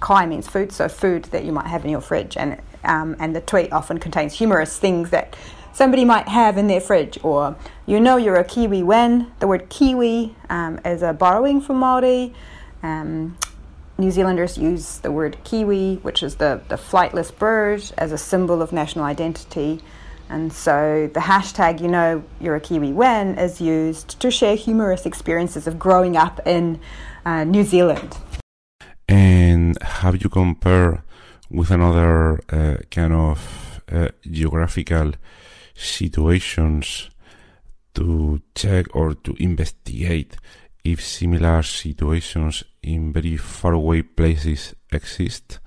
kai 0.00 0.26
means 0.26 0.48
food, 0.48 0.72
so 0.72 0.88
food 0.88 1.24
that 1.26 1.44
you 1.44 1.52
might 1.52 1.68
have 1.68 1.84
in 1.84 1.90
your 1.90 2.00
fridge, 2.00 2.36
and 2.36 2.60
um, 2.84 3.14
and 3.20 3.36
the 3.36 3.40
tweet 3.40 3.72
often 3.72 3.98
contains 3.98 4.32
humorous 4.34 4.76
things 4.76 5.10
that 5.10 5.36
somebody 5.72 6.04
might 6.04 6.28
have 6.28 6.58
in 6.58 6.66
their 6.66 6.80
fridge, 6.80 7.18
or 7.22 7.56
you 7.86 8.00
know 8.00 8.16
you're 8.16 8.36
a 8.36 8.44
Kiwi 8.44 8.82
when 8.82 9.32
the 9.40 9.46
word 9.46 9.68
Kiwi 9.68 10.34
um, 10.48 10.80
is 10.84 11.02
a 11.02 11.12
borrowing 11.12 11.60
from 11.60 11.76
Maori. 11.76 12.34
Um, 12.82 13.36
New 13.98 14.10
Zealanders 14.10 14.58
use 14.58 14.98
the 14.98 15.12
word 15.12 15.36
Kiwi, 15.44 15.96
which 16.02 16.22
is 16.22 16.36
the, 16.36 16.60
the 16.68 16.76
flightless 16.76 17.36
bird, 17.36 17.82
as 17.98 18.10
a 18.10 18.18
symbol 18.18 18.62
of 18.62 18.72
national 18.72 19.04
identity. 19.04 19.80
And 20.28 20.52
so 20.52 21.10
the 21.12 21.20
hashtag, 21.20 21.80
you 21.80 21.88
know, 21.88 22.24
you're 22.40 22.56
a 22.56 22.60
Kiwi 22.60 22.92
when, 22.92 23.38
is 23.38 23.60
used 23.60 24.18
to 24.20 24.30
share 24.30 24.56
humorous 24.56 25.04
experiences 25.04 25.66
of 25.66 25.78
growing 25.78 26.16
up 26.16 26.40
in 26.46 26.80
uh, 27.26 27.44
New 27.44 27.64
Zealand 27.64 28.16
and 29.12 29.76
have 29.82 30.22
you 30.22 30.30
compare 30.30 31.04
with 31.50 31.70
another 31.70 32.40
uh, 32.50 32.76
kind 32.90 33.12
of 33.12 33.82
uh, 33.90 34.08
geographical 34.30 35.12
situations 35.74 37.10
to 37.94 38.40
check 38.54 38.94
or 38.94 39.14
to 39.14 39.34
investigate 39.38 40.36
if 40.84 41.04
similar 41.04 41.62
situations 41.62 42.64
in 42.82 43.12
very 43.12 43.36
faraway 43.36 44.02
places 44.02 44.74
exist. 44.92 45.60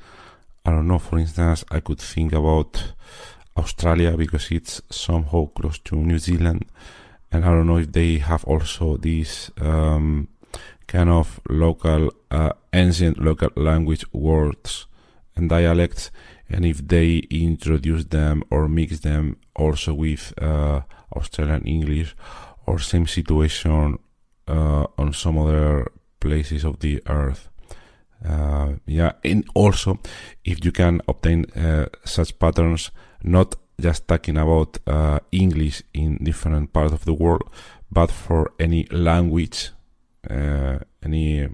I 0.66 0.72
don't 0.72 0.88
know, 0.88 1.00
for 1.00 1.20
instance, 1.20 1.64
I 1.70 1.80
could 1.80 2.00
think 2.00 2.34
about 2.34 2.94
Australia 3.56 4.18
because 4.18 4.52
it's 4.52 4.82
somehow 4.90 5.46
close 5.48 5.80
to 5.80 5.96
New 5.96 6.20
Zealand, 6.20 6.66
and 7.32 7.46
I 7.46 7.50
don't 7.50 7.68
know 7.68 7.78
if 7.78 7.92
they 7.92 8.18
have 8.18 8.44
also 8.46 8.98
these 8.98 9.52
um, 9.62 10.28
kind 10.88 11.10
of 11.10 11.40
local, 11.50 12.12
uh, 12.32 12.54
ancient 12.74 13.20
local 13.20 13.50
language 13.56 14.06
words 14.12 14.88
and 15.36 15.50
dialects, 15.50 16.12
and 16.50 16.66
if 16.66 16.88
they 16.88 17.18
introduce 17.30 18.06
them 18.06 18.44
or 18.50 18.68
mix 18.68 19.00
them 19.00 19.38
also 19.56 19.94
with 19.94 20.34
uh, 20.42 20.82
Australian 21.16 21.64
English, 21.64 22.16
or 22.68 22.80
same 22.80 23.08
situation 23.08 23.98
uh, 24.48 24.86
on 24.98 25.14
some 25.14 25.38
other 25.38 25.92
places 26.20 26.64
of 26.64 26.80
the 26.80 27.02
earth. 27.08 27.50
Uh, 28.28 28.74
yeah, 28.86 29.12
and 29.24 29.46
also 29.54 30.00
if 30.44 30.64
you 30.66 30.72
can 30.72 31.02
obtain 31.08 31.46
uh, 31.56 31.86
such 32.04 32.38
patterns, 32.40 32.92
not 33.24 33.56
just 33.80 34.08
talking 34.08 34.38
about 34.38 34.78
uh, 34.88 35.20
English 35.32 35.84
in 35.94 36.18
different 36.24 36.74
parts 36.74 36.94
of 36.94 37.06
the 37.06 37.14
world, 37.14 37.44
but 37.92 38.10
for 38.10 38.52
any 38.60 38.86
language 38.86 39.72
uh, 40.30 40.80
any 41.04 41.48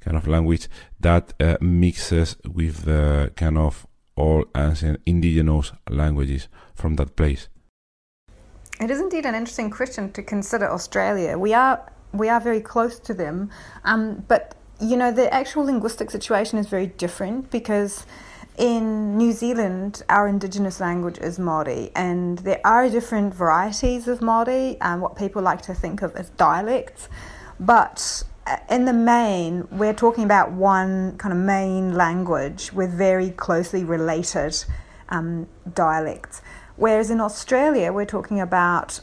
kind 0.00 0.16
of 0.16 0.26
language 0.26 0.68
that 0.98 1.34
mixes 1.60 2.36
with 2.48 2.84
the 2.84 3.30
kind 3.36 3.58
of 3.58 3.86
all 4.20 4.44
ancient 4.54 5.00
indigenous 5.06 5.72
languages 5.88 6.48
from 6.74 6.96
that 6.96 7.16
place? 7.16 7.48
It 8.80 8.90
is 8.90 9.00
indeed 9.00 9.26
an 9.26 9.34
interesting 9.34 9.70
question 9.70 10.12
to 10.12 10.22
consider 10.22 10.70
Australia. 10.70 11.38
We 11.38 11.54
are 11.54 11.76
we 12.12 12.28
are 12.28 12.40
very 12.40 12.60
close 12.60 12.98
to 13.08 13.14
them, 13.14 13.50
um, 13.84 14.24
but 14.26 14.54
you 14.80 14.96
know 14.96 15.12
the 15.12 15.32
actual 15.32 15.64
linguistic 15.64 16.10
situation 16.10 16.58
is 16.58 16.66
very 16.66 16.88
different 17.04 17.50
because 17.50 18.06
in 18.58 19.16
New 19.16 19.32
Zealand, 19.32 20.02
our 20.08 20.28
indigenous 20.28 20.80
language 20.80 21.18
is 21.18 21.38
Māori, 21.38 21.90
and 21.94 22.38
there 22.38 22.60
are 22.64 22.90
different 22.90 23.34
varieties 23.34 24.08
of 24.08 24.20
Māori, 24.20 24.76
um, 24.82 25.00
what 25.00 25.16
people 25.16 25.40
like 25.40 25.62
to 25.62 25.74
think 25.74 26.02
of 26.02 26.14
as 26.16 26.30
dialects. 26.30 27.08
But 27.58 28.24
in 28.70 28.84
the 28.84 28.92
main, 28.92 29.66
we're 29.70 29.94
talking 29.94 30.24
about 30.24 30.52
one 30.52 31.16
kind 31.18 31.32
of 31.32 31.38
main 31.38 31.94
language 31.94 32.72
with 32.72 32.90
very 32.92 33.30
closely 33.30 33.84
related 33.84 34.64
um, 35.08 35.46
dialects. 35.74 36.42
Whereas 36.76 37.10
in 37.10 37.20
Australia, 37.20 37.92
we're 37.92 38.06
talking 38.06 38.40
about 38.40 39.00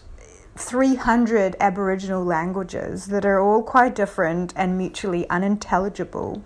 300 0.55 1.55
Aboriginal 1.59 2.23
languages 2.23 3.07
that 3.07 3.25
are 3.25 3.39
all 3.39 3.61
quite 3.61 3.93
different 3.93 4.53
and 4.55 4.77
mutually 4.77 5.29
unintelligible. 5.29 6.43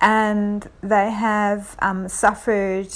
And 0.00 0.68
they 0.80 1.10
have 1.10 1.76
um, 1.80 2.08
suffered 2.08 2.92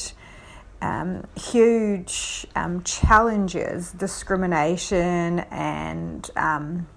um, 0.81 1.25
huge 1.37 2.47
um, 2.57 2.83
challenges, 2.83 3.93
discrimination, 3.93 5.41
and, 5.51 6.29
um, 6.37 6.89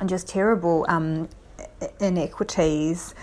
and 0.00 0.08
just 0.08 0.26
terrible 0.26 0.84
um, 0.88 1.28
inequities 2.00 3.14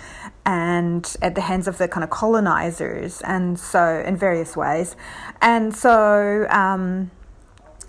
and 0.45 1.17
at 1.21 1.35
the 1.35 1.41
hands 1.41 1.67
of 1.67 1.77
the 1.77 1.87
kind 1.87 2.03
of 2.03 2.09
colonizers 2.09 3.21
and 3.21 3.59
so 3.59 4.03
in 4.05 4.15
various 4.15 4.55
ways 4.55 4.95
and 5.41 5.75
so 5.75 6.47
um, 6.49 7.11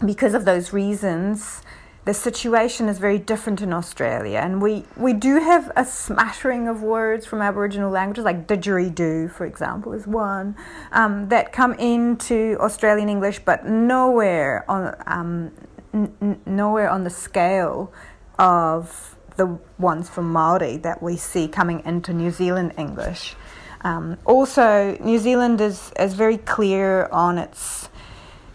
because 0.04 0.34
of 0.34 0.44
those 0.44 0.72
reasons, 0.72 1.62
the 2.04 2.14
situation 2.14 2.88
is 2.88 2.98
very 2.98 3.18
different 3.18 3.60
in 3.60 3.72
Australia. 3.72 4.38
And 4.38 4.62
we, 4.62 4.84
we 4.96 5.12
do 5.12 5.38
have 5.40 5.70
a 5.76 5.84
smattering 5.84 6.68
of 6.68 6.82
words 6.82 7.26
from 7.26 7.42
Aboriginal 7.42 7.90
languages, 7.90 8.24
like 8.24 8.46
didgeridoo, 8.46 9.30
for 9.30 9.44
example, 9.44 9.92
is 9.92 10.06
one, 10.06 10.56
um, 10.92 11.28
that 11.28 11.52
come 11.52 11.74
into 11.74 12.56
Australian 12.60 13.08
English, 13.08 13.40
but 13.44 13.66
nowhere 13.66 14.64
on, 14.70 14.94
um, 15.06 15.50
n- 15.92 16.40
nowhere 16.46 16.88
on 16.88 17.04
the 17.04 17.10
scale 17.10 17.92
of 18.38 19.16
the 19.36 19.58
ones 19.78 20.08
from 20.08 20.32
Maori 20.32 20.76
that 20.78 21.02
we 21.02 21.16
see 21.16 21.48
coming 21.48 21.82
into 21.84 22.12
New 22.12 22.30
Zealand 22.30 22.72
English. 22.76 23.34
Um, 23.82 24.18
also, 24.24 24.96
New 25.00 25.18
Zealand 25.18 25.60
is, 25.60 25.92
is 25.98 26.14
very 26.14 26.38
clear 26.38 27.06
on 27.06 27.38
its 27.38 27.88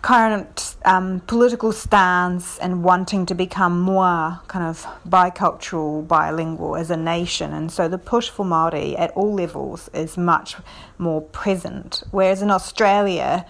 current 0.01 0.75
um, 0.83 1.21
political 1.27 1.71
stance 1.71 2.57
and 2.57 2.83
wanting 2.83 3.25
to 3.25 3.33
become 3.33 3.79
more 3.79 4.37
kind 4.49 4.65
of 4.65 4.85
bicultural, 5.07 6.05
bilingual 6.05 6.75
as 6.75 6.91
a 6.91 6.97
nation. 6.97 7.53
And 7.53 7.71
so 7.71 7.87
the 7.87 7.97
push 7.97 8.29
for 8.29 8.45
Māori 8.45 8.99
at 8.99 9.11
all 9.11 9.33
levels 9.33 9.89
is 9.93 10.17
much 10.17 10.57
more 10.97 11.21
present. 11.21 12.03
Whereas 12.11 12.41
in 12.41 12.51
Australia, 12.51 13.45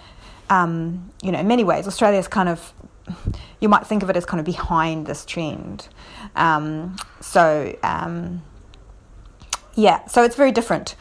um, 0.51 1.11
you 1.23 1.31
know, 1.31 1.39
in 1.39 1.47
many 1.47 1.63
ways, 1.63 1.87
Australia 1.87 2.19
is 2.19 2.27
kind 2.27 2.49
of, 2.49 2.71
you 3.59 3.67
might 3.67 3.87
think 3.87 4.03
of 4.03 4.11
it 4.11 4.15
as 4.15 4.25
kind 4.25 4.39
of 4.39 4.45
behind 4.45 5.07
this 5.07 5.25
trend. 5.25 5.87
Um, 6.35 6.95
so, 7.21 7.77
um, 7.83 8.41
yeah, 9.75 10.05
so 10.07 10.23
it's 10.23 10.35
very 10.35 10.51
different. 10.51 10.95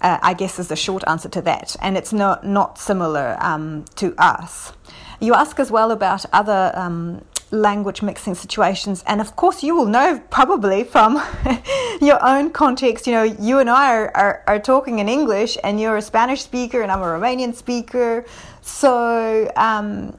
Uh, 0.00 0.18
I 0.22 0.34
guess 0.34 0.58
is 0.58 0.68
the 0.68 0.76
short 0.76 1.02
answer 1.06 1.28
to 1.30 1.42
that, 1.42 1.74
and 1.82 1.96
it's 1.96 2.12
not 2.12 2.46
not 2.46 2.78
similar 2.78 3.36
um, 3.40 3.84
to 3.96 4.14
us. 4.16 4.72
You 5.20 5.34
ask 5.34 5.58
as 5.58 5.72
well 5.72 5.90
about 5.90 6.24
other 6.32 6.70
um, 6.74 7.24
language 7.50 8.02
mixing 8.02 8.36
situations, 8.36 9.02
and 9.08 9.20
of 9.20 9.34
course, 9.34 9.64
you 9.64 9.74
will 9.74 9.86
know 9.86 10.22
probably 10.30 10.84
from 10.84 11.20
your 12.00 12.24
own 12.24 12.50
context. 12.50 13.08
You 13.08 13.12
know, 13.14 13.22
you 13.24 13.58
and 13.58 13.68
I 13.68 13.92
are, 13.92 14.16
are, 14.16 14.44
are, 14.46 14.58
talking 14.60 15.00
in 15.00 15.08
English, 15.08 15.58
and 15.64 15.80
you're 15.80 15.96
a 15.96 16.02
Spanish 16.02 16.42
speaker, 16.42 16.82
and 16.82 16.92
I'm 16.92 17.02
a 17.02 17.06
Romanian 17.06 17.54
speaker. 17.54 18.24
So, 18.62 19.50
um, 19.56 20.16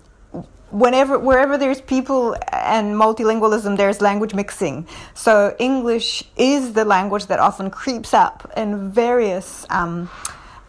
whenever 0.72 1.18
wherever 1.18 1.58
there's 1.58 1.82
people 1.82 2.36
and 2.52 2.96
multilingualism 2.96 3.78
there's 3.78 4.02
language 4.02 4.34
mixing. 4.34 4.88
So 5.14 5.56
english 5.60 6.24
is 6.38 6.74
the 6.74 6.86
language 6.86 7.26
that 7.28 7.40
often 7.40 7.70
creeps 7.70 8.14
up 8.14 8.52
in 8.56 8.92
various 8.92 9.66
um, 9.70 10.10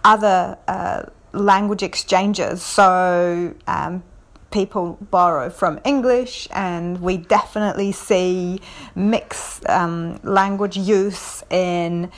other 0.05 0.59
uh, 0.67 1.03
language 1.33 1.83
exchanges. 1.83 2.63
So 2.63 3.55
um, 3.67 4.03
people 4.51 4.99
borrow 5.11 5.51
from 5.51 5.81
English, 5.85 6.49
and 6.51 7.01
we 7.01 7.17
definitely 7.17 7.93
see 7.93 8.61
mixed 8.95 9.69
um, 9.69 10.19
language 10.23 10.77
use 10.77 11.43
in 11.51 12.11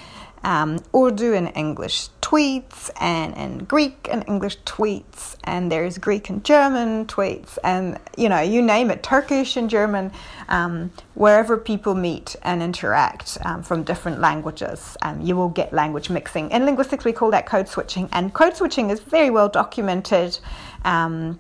um, 0.45 0.79
Urdu 0.95 1.35
and 1.35 1.53
English 1.55 2.09
tweets, 2.33 2.89
and 2.99 3.37
in 3.37 3.59
Greek 3.65 4.09
and 4.11 4.25
English 4.27 4.57
tweets, 4.61 5.37
and 5.45 5.71
there's 5.71 5.99
Greek 5.99 6.31
and 6.31 6.43
German 6.43 7.05
tweets, 7.05 7.59
and 7.63 7.99
you 8.17 8.27
know, 8.31 8.41
you 8.41 8.63
name 8.63 8.91
it, 8.91 9.03
Turkish 9.03 9.59
and 9.59 9.69
German, 9.69 10.11
um, 10.49 10.91
wherever 11.13 11.59
people 11.59 11.95
meet 11.95 12.35
and 12.43 12.63
interact 12.63 13.37
um, 13.45 13.63
from 13.63 13.83
different 13.83 14.19
languages, 14.19 14.97
um, 15.03 15.21
you 15.21 15.37
will 15.37 15.51
get 15.51 15.75
language 15.75 16.09
mixing. 16.09 16.51
In 16.53 16.65
linguistics, 16.65 17.05
we 17.05 17.13
call 17.13 17.31
that 17.33 17.45
code 17.45 17.69
switching, 17.69 18.09
and 18.13 18.33
code 18.33 18.57
switching 18.57 18.89
is 18.89 19.01
very 19.01 19.29
well 19.29 19.51
documented. 19.51 20.39
Um, 20.87 21.39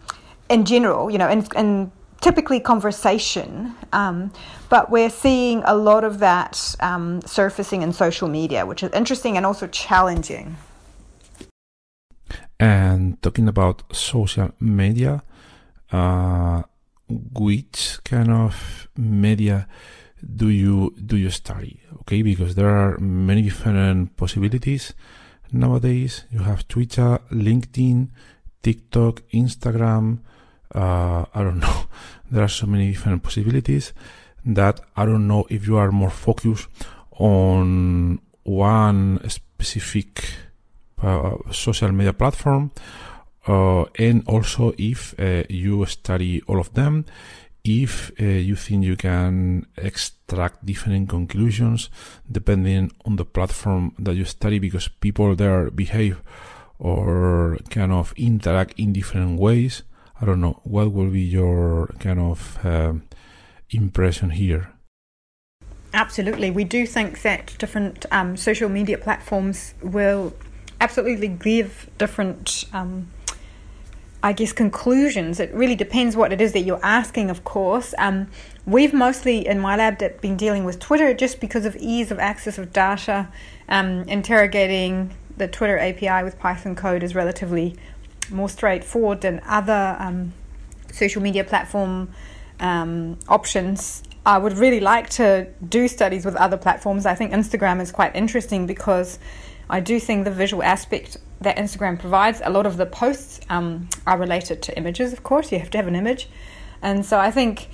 in 0.50 0.66
general, 0.66 1.10
you 1.10 1.16
know, 1.16 1.28
and, 1.28 1.48
and 1.56 1.90
typically 2.20 2.60
conversation, 2.60 3.74
um, 3.94 4.30
but 4.68 4.90
we're 4.90 5.08
seeing 5.08 5.62
a 5.64 5.74
lot 5.74 6.04
of 6.04 6.18
that 6.18 6.76
um, 6.80 7.22
surfacing 7.22 7.80
in 7.80 7.94
social 7.94 8.28
media, 8.28 8.66
which 8.66 8.82
is 8.82 8.92
interesting 8.92 9.38
and 9.38 9.46
also 9.46 9.66
challenging. 9.68 10.54
And 12.62 13.20
talking 13.20 13.48
about 13.48 13.82
social 13.92 14.50
media, 14.60 15.24
uh, 15.90 16.62
which 17.08 17.98
kind 18.04 18.30
of 18.30 18.86
media 18.96 19.66
do 20.22 20.48
you 20.48 20.94
do 20.94 21.16
you 21.16 21.30
study? 21.30 21.80
Okay, 22.02 22.22
because 22.22 22.54
there 22.54 22.70
are 22.70 22.98
many 22.98 23.42
different 23.42 24.16
possibilities 24.16 24.94
nowadays. 25.50 26.24
You 26.30 26.44
have 26.46 26.68
Twitter, 26.68 27.18
LinkedIn, 27.32 28.10
TikTok, 28.62 29.22
Instagram, 29.34 30.20
uh, 30.72 31.24
I 31.34 31.42
don't 31.42 31.58
know. 31.58 31.86
There 32.30 32.44
are 32.44 32.54
so 32.60 32.66
many 32.66 32.92
different 32.92 33.24
possibilities 33.24 33.92
that 34.46 34.78
I 34.96 35.04
don't 35.04 35.26
know 35.26 35.46
if 35.50 35.66
you 35.66 35.78
are 35.78 35.90
more 35.90 36.10
focused 36.10 36.68
on 37.18 38.20
one 38.44 39.18
specific 39.28 40.51
social 41.50 41.92
media 41.92 42.12
platform 42.12 42.70
uh, 43.48 43.84
and 43.98 44.22
also 44.26 44.72
if 44.78 45.14
uh, 45.18 45.42
you 45.48 45.84
study 45.86 46.42
all 46.46 46.60
of 46.60 46.72
them 46.74 47.04
if 47.64 48.10
uh, 48.20 48.24
you 48.24 48.56
think 48.56 48.84
you 48.84 48.96
can 48.96 49.66
extract 49.76 50.64
different 50.66 51.08
conclusions 51.08 51.90
depending 52.30 52.90
on 53.04 53.16
the 53.16 53.24
platform 53.24 53.94
that 53.98 54.14
you 54.14 54.24
study 54.24 54.58
because 54.58 54.88
people 54.88 55.34
there 55.34 55.70
behave 55.70 56.20
or 56.78 57.56
kind 57.70 57.92
of 57.92 58.12
interact 58.16 58.78
in 58.78 58.92
different 58.92 59.38
ways 59.38 59.82
I 60.22 60.24
don't 60.24 60.40
know, 60.40 60.60
what 60.62 60.92
will 60.92 61.10
be 61.10 61.20
your 61.20 61.88
kind 61.98 62.20
of 62.20 62.64
uh, 62.64 62.92
impression 63.70 64.30
here? 64.30 64.70
Absolutely. 65.92 66.52
We 66.52 66.62
do 66.62 66.86
think 66.86 67.22
that 67.22 67.56
different 67.58 68.06
um, 68.12 68.36
social 68.36 68.68
media 68.68 68.98
platforms 68.98 69.74
will 69.82 70.32
absolutely 70.82 71.28
give 71.28 71.88
different, 71.96 72.64
um, 72.72 73.08
I 74.20 74.32
guess, 74.32 74.52
conclusions. 74.52 75.38
It 75.38 75.54
really 75.54 75.76
depends 75.76 76.16
what 76.16 76.32
it 76.32 76.40
is 76.40 76.52
that 76.54 76.62
you're 76.62 76.84
asking, 76.84 77.30
of 77.30 77.44
course. 77.44 77.94
Um, 77.98 78.26
we've 78.66 78.92
mostly, 78.92 79.46
in 79.46 79.60
my 79.60 79.76
lab, 79.76 79.98
been 80.20 80.36
dealing 80.36 80.64
with 80.64 80.80
Twitter 80.80 81.14
just 81.14 81.40
because 81.40 81.64
of 81.64 81.76
ease 81.76 82.10
of 82.10 82.18
access 82.18 82.58
of 82.58 82.72
data. 82.72 83.28
Um, 83.68 84.02
interrogating 84.08 85.14
the 85.36 85.46
Twitter 85.46 85.78
API 85.78 86.24
with 86.24 86.38
Python 86.40 86.74
code 86.74 87.04
is 87.04 87.14
relatively 87.14 87.76
more 88.28 88.48
straightforward 88.48 89.20
than 89.20 89.40
other 89.46 89.96
um, 90.00 90.32
social 90.90 91.22
media 91.22 91.44
platform 91.44 92.10
um, 92.58 93.18
options. 93.28 94.02
I 94.26 94.38
would 94.38 94.58
really 94.58 94.80
like 94.80 95.10
to 95.10 95.48
do 95.68 95.86
studies 95.86 96.24
with 96.24 96.34
other 96.36 96.56
platforms. 96.56 97.06
I 97.06 97.14
think 97.14 97.32
Instagram 97.32 97.80
is 97.80 97.92
quite 97.92 98.14
interesting 98.16 98.66
because 98.66 99.20
I 99.72 99.80
do 99.80 99.98
think 99.98 100.24
the 100.24 100.30
visual 100.30 100.62
aspect 100.62 101.16
that 101.40 101.56
Instagram 101.56 101.98
provides, 101.98 102.42
a 102.44 102.50
lot 102.50 102.66
of 102.66 102.76
the 102.76 102.84
posts 102.84 103.40
um, 103.48 103.88
are 104.06 104.18
related 104.18 104.60
to 104.62 104.76
images, 104.76 105.14
of 105.14 105.22
course. 105.22 105.50
You 105.50 105.58
have 105.58 105.70
to 105.70 105.78
have 105.78 105.88
an 105.88 105.96
image. 105.96 106.28
And 106.82 107.06
so 107.06 107.18
I 107.18 107.30
think 107.30 107.70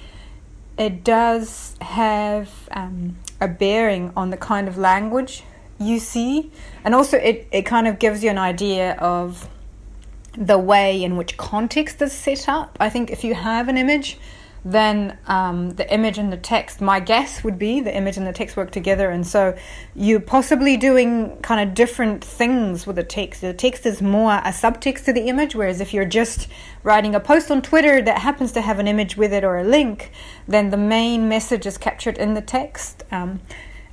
it 0.78 1.02
does 1.02 1.76
have 1.80 2.68
um, 2.70 3.16
a 3.40 3.48
bearing 3.48 4.12
on 4.16 4.30
the 4.30 4.36
kind 4.36 4.68
of 4.68 4.78
language 4.78 5.42
you 5.80 5.98
see. 5.98 6.52
And 6.84 6.94
also, 6.94 7.16
it, 7.16 7.48
it 7.50 7.62
kind 7.62 7.88
of 7.88 7.98
gives 7.98 8.22
you 8.22 8.30
an 8.30 8.38
idea 8.38 8.92
of 8.94 9.48
the 10.36 10.58
way 10.58 11.02
in 11.02 11.16
which 11.16 11.36
context 11.36 12.00
is 12.00 12.12
set 12.12 12.48
up. 12.48 12.76
I 12.78 12.90
think 12.90 13.10
if 13.10 13.24
you 13.24 13.34
have 13.34 13.68
an 13.68 13.76
image, 13.76 14.18
then 14.72 15.16
um, 15.26 15.70
the 15.70 15.92
image 15.92 16.18
and 16.18 16.32
the 16.32 16.36
text, 16.36 16.80
my 16.80 17.00
guess 17.00 17.42
would 17.42 17.58
be 17.58 17.80
the 17.80 17.94
image 17.94 18.16
and 18.16 18.26
the 18.26 18.32
text 18.32 18.56
work 18.56 18.70
together. 18.70 19.10
And 19.10 19.26
so 19.26 19.56
you're 19.94 20.20
possibly 20.20 20.76
doing 20.76 21.36
kind 21.42 21.66
of 21.66 21.74
different 21.74 22.22
things 22.22 22.86
with 22.86 22.96
the 22.96 23.04
text. 23.04 23.40
The 23.40 23.54
text 23.54 23.86
is 23.86 24.02
more 24.02 24.32
a 24.32 24.52
subtext 24.52 25.04
to 25.06 25.12
the 25.12 25.28
image, 25.28 25.54
whereas 25.54 25.80
if 25.80 25.94
you're 25.94 26.04
just 26.04 26.48
writing 26.82 27.14
a 27.14 27.20
post 27.20 27.50
on 27.50 27.62
Twitter 27.62 28.02
that 28.02 28.18
happens 28.18 28.52
to 28.52 28.60
have 28.60 28.78
an 28.78 28.86
image 28.86 29.16
with 29.16 29.32
it 29.32 29.42
or 29.42 29.58
a 29.58 29.64
link, 29.64 30.10
then 30.46 30.70
the 30.70 30.76
main 30.76 31.28
message 31.28 31.66
is 31.66 31.78
captured 31.78 32.18
in 32.18 32.34
the 32.34 32.42
text. 32.42 33.04
Um, 33.10 33.40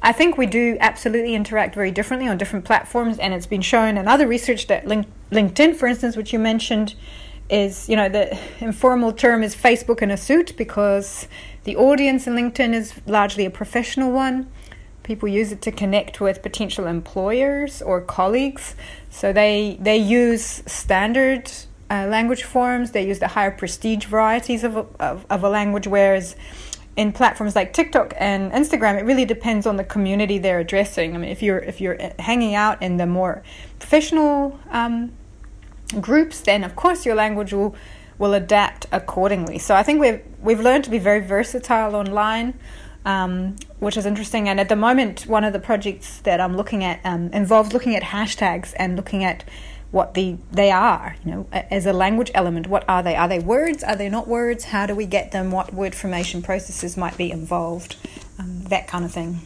I 0.01 0.11
think 0.11 0.37
we 0.37 0.45
do 0.45 0.77
absolutely 0.81 1.35
interact 1.35 1.73
very 1.73 1.89
differently 1.89 2.27
on 2.27 2.37
different 2.37 2.65
platforms, 2.65 3.17
and 3.17 3.33
it's 3.33 3.47
been 3.47 3.61
shown 3.61 3.97
in 3.97 4.07
other 4.07 4.27
research 4.27 4.67
that 4.67 4.85
link, 4.85 5.07
LinkedIn, 5.31 5.75
for 5.75 5.87
instance, 5.87 6.15
which 6.15 6.33
you 6.33 6.37
mentioned, 6.37 6.95
is 7.49 7.87
you 7.87 7.95
know 7.95 8.09
the 8.09 8.37
informal 8.59 9.11
term 9.11 9.43
is 9.43 9.55
Facebook 9.55 10.01
in 10.01 10.11
a 10.11 10.17
suit 10.17 10.55
because 10.57 11.27
the 11.63 11.75
audience 11.75 12.27
in 12.27 12.33
LinkedIn 12.33 12.73
is 12.73 12.93
largely 13.05 13.45
a 13.45 13.49
professional 13.49 14.11
one. 14.11 14.49
People 15.03 15.29
use 15.29 15.51
it 15.51 15.61
to 15.61 15.71
connect 15.71 16.19
with 16.19 16.41
potential 16.41 16.87
employers 16.87 17.81
or 17.81 18.01
colleagues, 18.01 18.75
so 19.09 19.31
they 19.31 19.77
they 19.79 19.97
use 19.97 20.63
standard 20.65 21.51
uh, 21.89 22.07
language 22.07 22.43
forms. 22.43 22.91
They 22.91 23.07
use 23.07 23.19
the 23.19 23.27
higher 23.27 23.51
prestige 23.51 24.05
varieties 24.05 24.63
of 24.63 24.75
a, 24.75 24.85
of, 24.99 25.25
of 25.29 25.43
a 25.43 25.49
language, 25.49 25.85
whereas 25.85 26.35
in 26.95 27.11
platforms 27.11 27.55
like 27.55 27.73
TikTok 27.73 28.13
and 28.17 28.51
Instagram, 28.51 28.97
it 28.97 29.05
really 29.05 29.25
depends 29.25 29.67
on 29.67 29.75
the 29.75 29.83
community 29.83 30.37
they're 30.37 30.59
addressing. 30.59 31.13
I 31.13 31.17
mean, 31.19 31.29
if 31.29 31.43
you're 31.43 31.59
if 31.59 31.81
you're 31.81 31.97
hanging 32.17 32.55
out 32.55 32.81
in 32.81 32.97
the 32.97 33.05
more 33.05 33.43
professional 33.79 34.59
um, 34.71 35.11
groups, 36.01 36.39
then 36.41 36.63
of 36.63 36.75
course 36.75 37.05
your 37.05 37.15
language 37.15 37.53
will 37.53 37.75
will 38.17 38.33
adapt 38.33 38.85
accordingly. 38.91 39.59
So 39.59 39.75
I 39.75 39.83
think 39.83 39.99
we've 39.99 40.21
we've 40.41 40.59
learned 40.59 40.83
to 40.85 40.89
be 40.89 40.99
very 40.99 41.21
versatile 41.21 41.95
online, 41.95 42.53
um, 43.05 43.55
which 43.79 43.97
is 43.97 44.05
interesting. 44.05 44.47
And 44.49 44.59
at 44.59 44.69
the 44.69 44.75
moment, 44.75 45.25
one 45.27 45.43
of 45.43 45.53
the 45.53 45.59
projects 45.59 46.19
that 46.19 46.39
I'm 46.39 46.55
looking 46.55 46.83
at 46.83 46.99
um, 47.03 47.29
involves 47.33 47.73
looking 47.73 47.95
at 47.95 48.03
hashtags 48.03 48.73
and 48.77 48.95
looking 48.95 49.23
at 49.23 49.43
what 49.91 50.13
the 50.13 50.37
they 50.51 50.71
are, 50.71 51.15
you 51.23 51.31
know, 51.31 51.47
as 51.51 51.85
a 51.85 51.93
language 51.93 52.31
element. 52.33 52.67
What 52.67 52.83
are 52.89 53.03
they? 53.03 53.15
Are 53.15 53.27
they 53.27 53.39
words? 53.39 53.83
Are 53.83 53.95
they 53.95 54.09
not 54.09 54.27
words? 54.27 54.65
How 54.65 54.85
do 54.85 54.95
we 54.95 55.05
get 55.05 55.31
them? 55.31 55.51
What 55.51 55.73
word 55.73 55.95
formation 55.95 56.41
processes 56.41 56.97
might 56.97 57.17
be 57.17 57.31
involved? 57.31 57.95
Um, 58.37 58.63
that 58.65 58.87
kind 58.87 59.05
of 59.05 59.11
thing. 59.11 59.39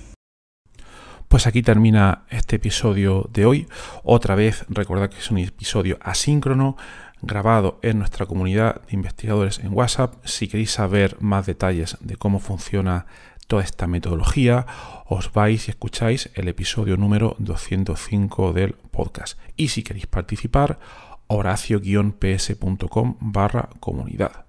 Pues 1.30 1.46
aquí 1.46 1.62
termina 1.62 2.24
este 2.32 2.56
episodio 2.56 3.30
de 3.32 3.46
hoy. 3.46 3.68
Otra 4.04 4.34
vez, 4.34 4.66
recordad 4.68 5.12
que 5.12 5.20
es 5.20 5.30
un 5.30 5.38
episodio 5.38 6.00
asíncrono 6.02 6.76
grabado 7.22 7.78
en 7.84 8.00
nuestra 8.00 8.26
comunidad 8.26 8.82
de 8.88 8.96
investigadores 8.96 9.60
en 9.60 9.72
WhatsApp. 9.72 10.16
Si 10.26 10.48
queréis 10.48 10.72
saber 10.72 11.18
más 11.20 11.46
detalles 11.46 11.98
de 12.00 12.16
cómo 12.16 12.40
funciona 12.40 13.06
toda 13.46 13.62
esta 13.62 13.86
metodología, 13.86 14.66
os 15.06 15.32
vais 15.32 15.68
y 15.68 15.70
escucháis 15.70 16.32
el 16.34 16.48
episodio 16.48 16.98
número 16.98 17.36
205 17.38 18.52
del 18.52 18.74
podcast. 18.74 19.38
Y 19.56 19.68
si 19.68 19.84
queréis 19.84 20.08
participar, 20.08 20.80
horacio-ps.com 21.30 23.16
barra 23.20 23.70
comunidad. 23.80 24.46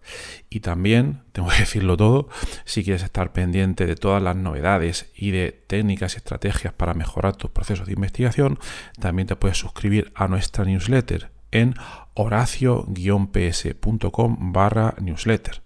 Y 0.49 0.61
también, 0.61 1.23
tengo 1.33 1.51
que 1.51 1.59
decirlo 1.61 1.97
todo, 1.97 2.29
si 2.65 2.83
quieres 2.83 3.03
estar 3.03 3.33
pendiente 3.33 3.87
de 3.87 3.95
todas 3.95 4.23
las 4.23 4.35
novedades 4.35 5.11
y 5.15 5.31
de 5.31 5.53
técnicas 5.67 6.15
y 6.15 6.17
estrategias 6.17 6.73
para 6.73 6.95
mejorar 6.95 7.37
tus 7.37 7.51
procesos 7.51 7.87
de 7.87 7.93
investigación, 7.93 8.59
también 8.99 9.29
te 9.29 9.37
puedes 9.37 9.59
suscribir 9.59 10.11
a 10.15 10.27
nuestra 10.27 10.65
newsletter 10.65 11.31
en 11.53 11.75
horacio-ps.com 12.15 14.53
barra 14.53 14.95
newsletter 15.01 15.63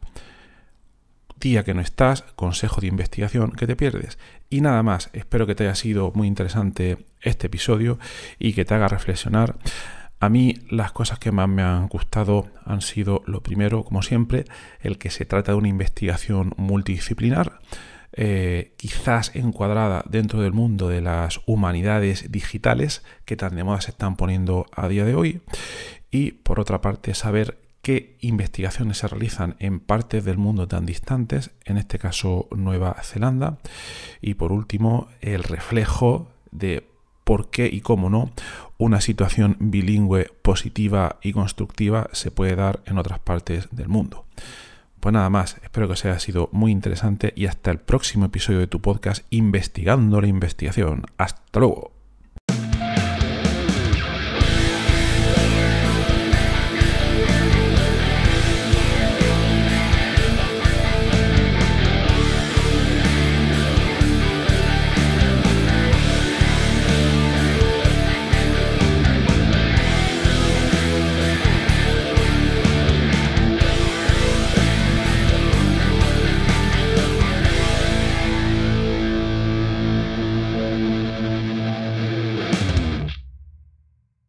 día 1.44 1.62
que 1.62 1.74
no 1.74 1.80
estás, 1.80 2.22
consejo 2.34 2.80
de 2.80 2.88
investigación 2.88 3.52
que 3.52 3.66
te 3.66 3.76
pierdes. 3.76 4.18
Y 4.50 4.60
nada 4.60 4.82
más, 4.82 5.10
espero 5.12 5.46
que 5.46 5.54
te 5.54 5.64
haya 5.64 5.74
sido 5.74 6.10
muy 6.14 6.26
interesante 6.26 7.06
este 7.20 7.46
episodio 7.46 7.98
y 8.38 8.54
que 8.54 8.64
te 8.64 8.74
haga 8.74 8.88
reflexionar. 8.88 9.56
A 10.20 10.28
mí 10.28 10.56
las 10.70 10.92
cosas 10.92 11.18
que 11.18 11.32
más 11.32 11.48
me 11.48 11.62
han 11.62 11.88
gustado 11.88 12.46
han 12.64 12.80
sido 12.80 13.22
lo 13.26 13.42
primero, 13.42 13.84
como 13.84 14.02
siempre, 14.02 14.44
el 14.80 14.98
que 14.98 15.10
se 15.10 15.24
trata 15.24 15.52
de 15.52 15.58
una 15.58 15.68
investigación 15.68 16.54
multidisciplinar, 16.56 17.60
eh, 18.16 18.74
quizás 18.76 19.34
encuadrada 19.34 20.04
dentro 20.08 20.40
del 20.40 20.52
mundo 20.52 20.88
de 20.88 21.00
las 21.00 21.40
humanidades 21.46 22.30
digitales 22.30 23.02
que 23.24 23.36
tan 23.36 23.56
de 23.56 23.64
moda 23.64 23.80
se 23.80 23.90
están 23.90 24.16
poniendo 24.16 24.66
a 24.72 24.88
día 24.88 25.04
de 25.04 25.14
hoy. 25.14 25.40
Y 26.10 26.32
por 26.32 26.60
otra 26.60 26.80
parte, 26.80 27.12
saber 27.14 27.58
qué 27.82 28.16
investigaciones 28.20 28.98
se 28.98 29.08
realizan 29.08 29.56
en 29.58 29.80
partes 29.80 30.24
del 30.24 30.38
mundo 30.38 30.68
tan 30.68 30.86
distantes, 30.86 31.50
en 31.64 31.76
este 31.76 31.98
caso 31.98 32.48
Nueva 32.56 32.96
Zelanda. 33.02 33.58
Y 34.22 34.34
por 34.34 34.52
último, 34.52 35.08
el 35.20 35.42
reflejo 35.42 36.28
de 36.52 36.88
por 37.24 37.50
qué 37.50 37.66
y 37.66 37.80
cómo 37.80 38.10
no 38.10 38.30
una 38.84 39.00
situación 39.00 39.56
bilingüe 39.58 40.30
positiva 40.42 41.18
y 41.22 41.32
constructiva 41.32 42.10
se 42.12 42.30
puede 42.30 42.54
dar 42.54 42.80
en 42.84 42.98
otras 42.98 43.18
partes 43.18 43.68
del 43.70 43.88
mundo. 43.88 44.26
Pues 45.00 45.12
nada 45.12 45.30
más, 45.30 45.56
espero 45.62 45.86
que 45.86 45.94
os 45.94 46.04
haya 46.04 46.18
sido 46.18 46.48
muy 46.52 46.70
interesante 46.70 47.32
y 47.34 47.46
hasta 47.46 47.70
el 47.70 47.78
próximo 47.78 48.26
episodio 48.26 48.60
de 48.60 48.66
tu 48.66 48.80
podcast 48.80 49.24
Investigando 49.30 50.20
la 50.20 50.28
Investigación. 50.28 51.06
Hasta 51.16 51.60
luego. 51.60 51.93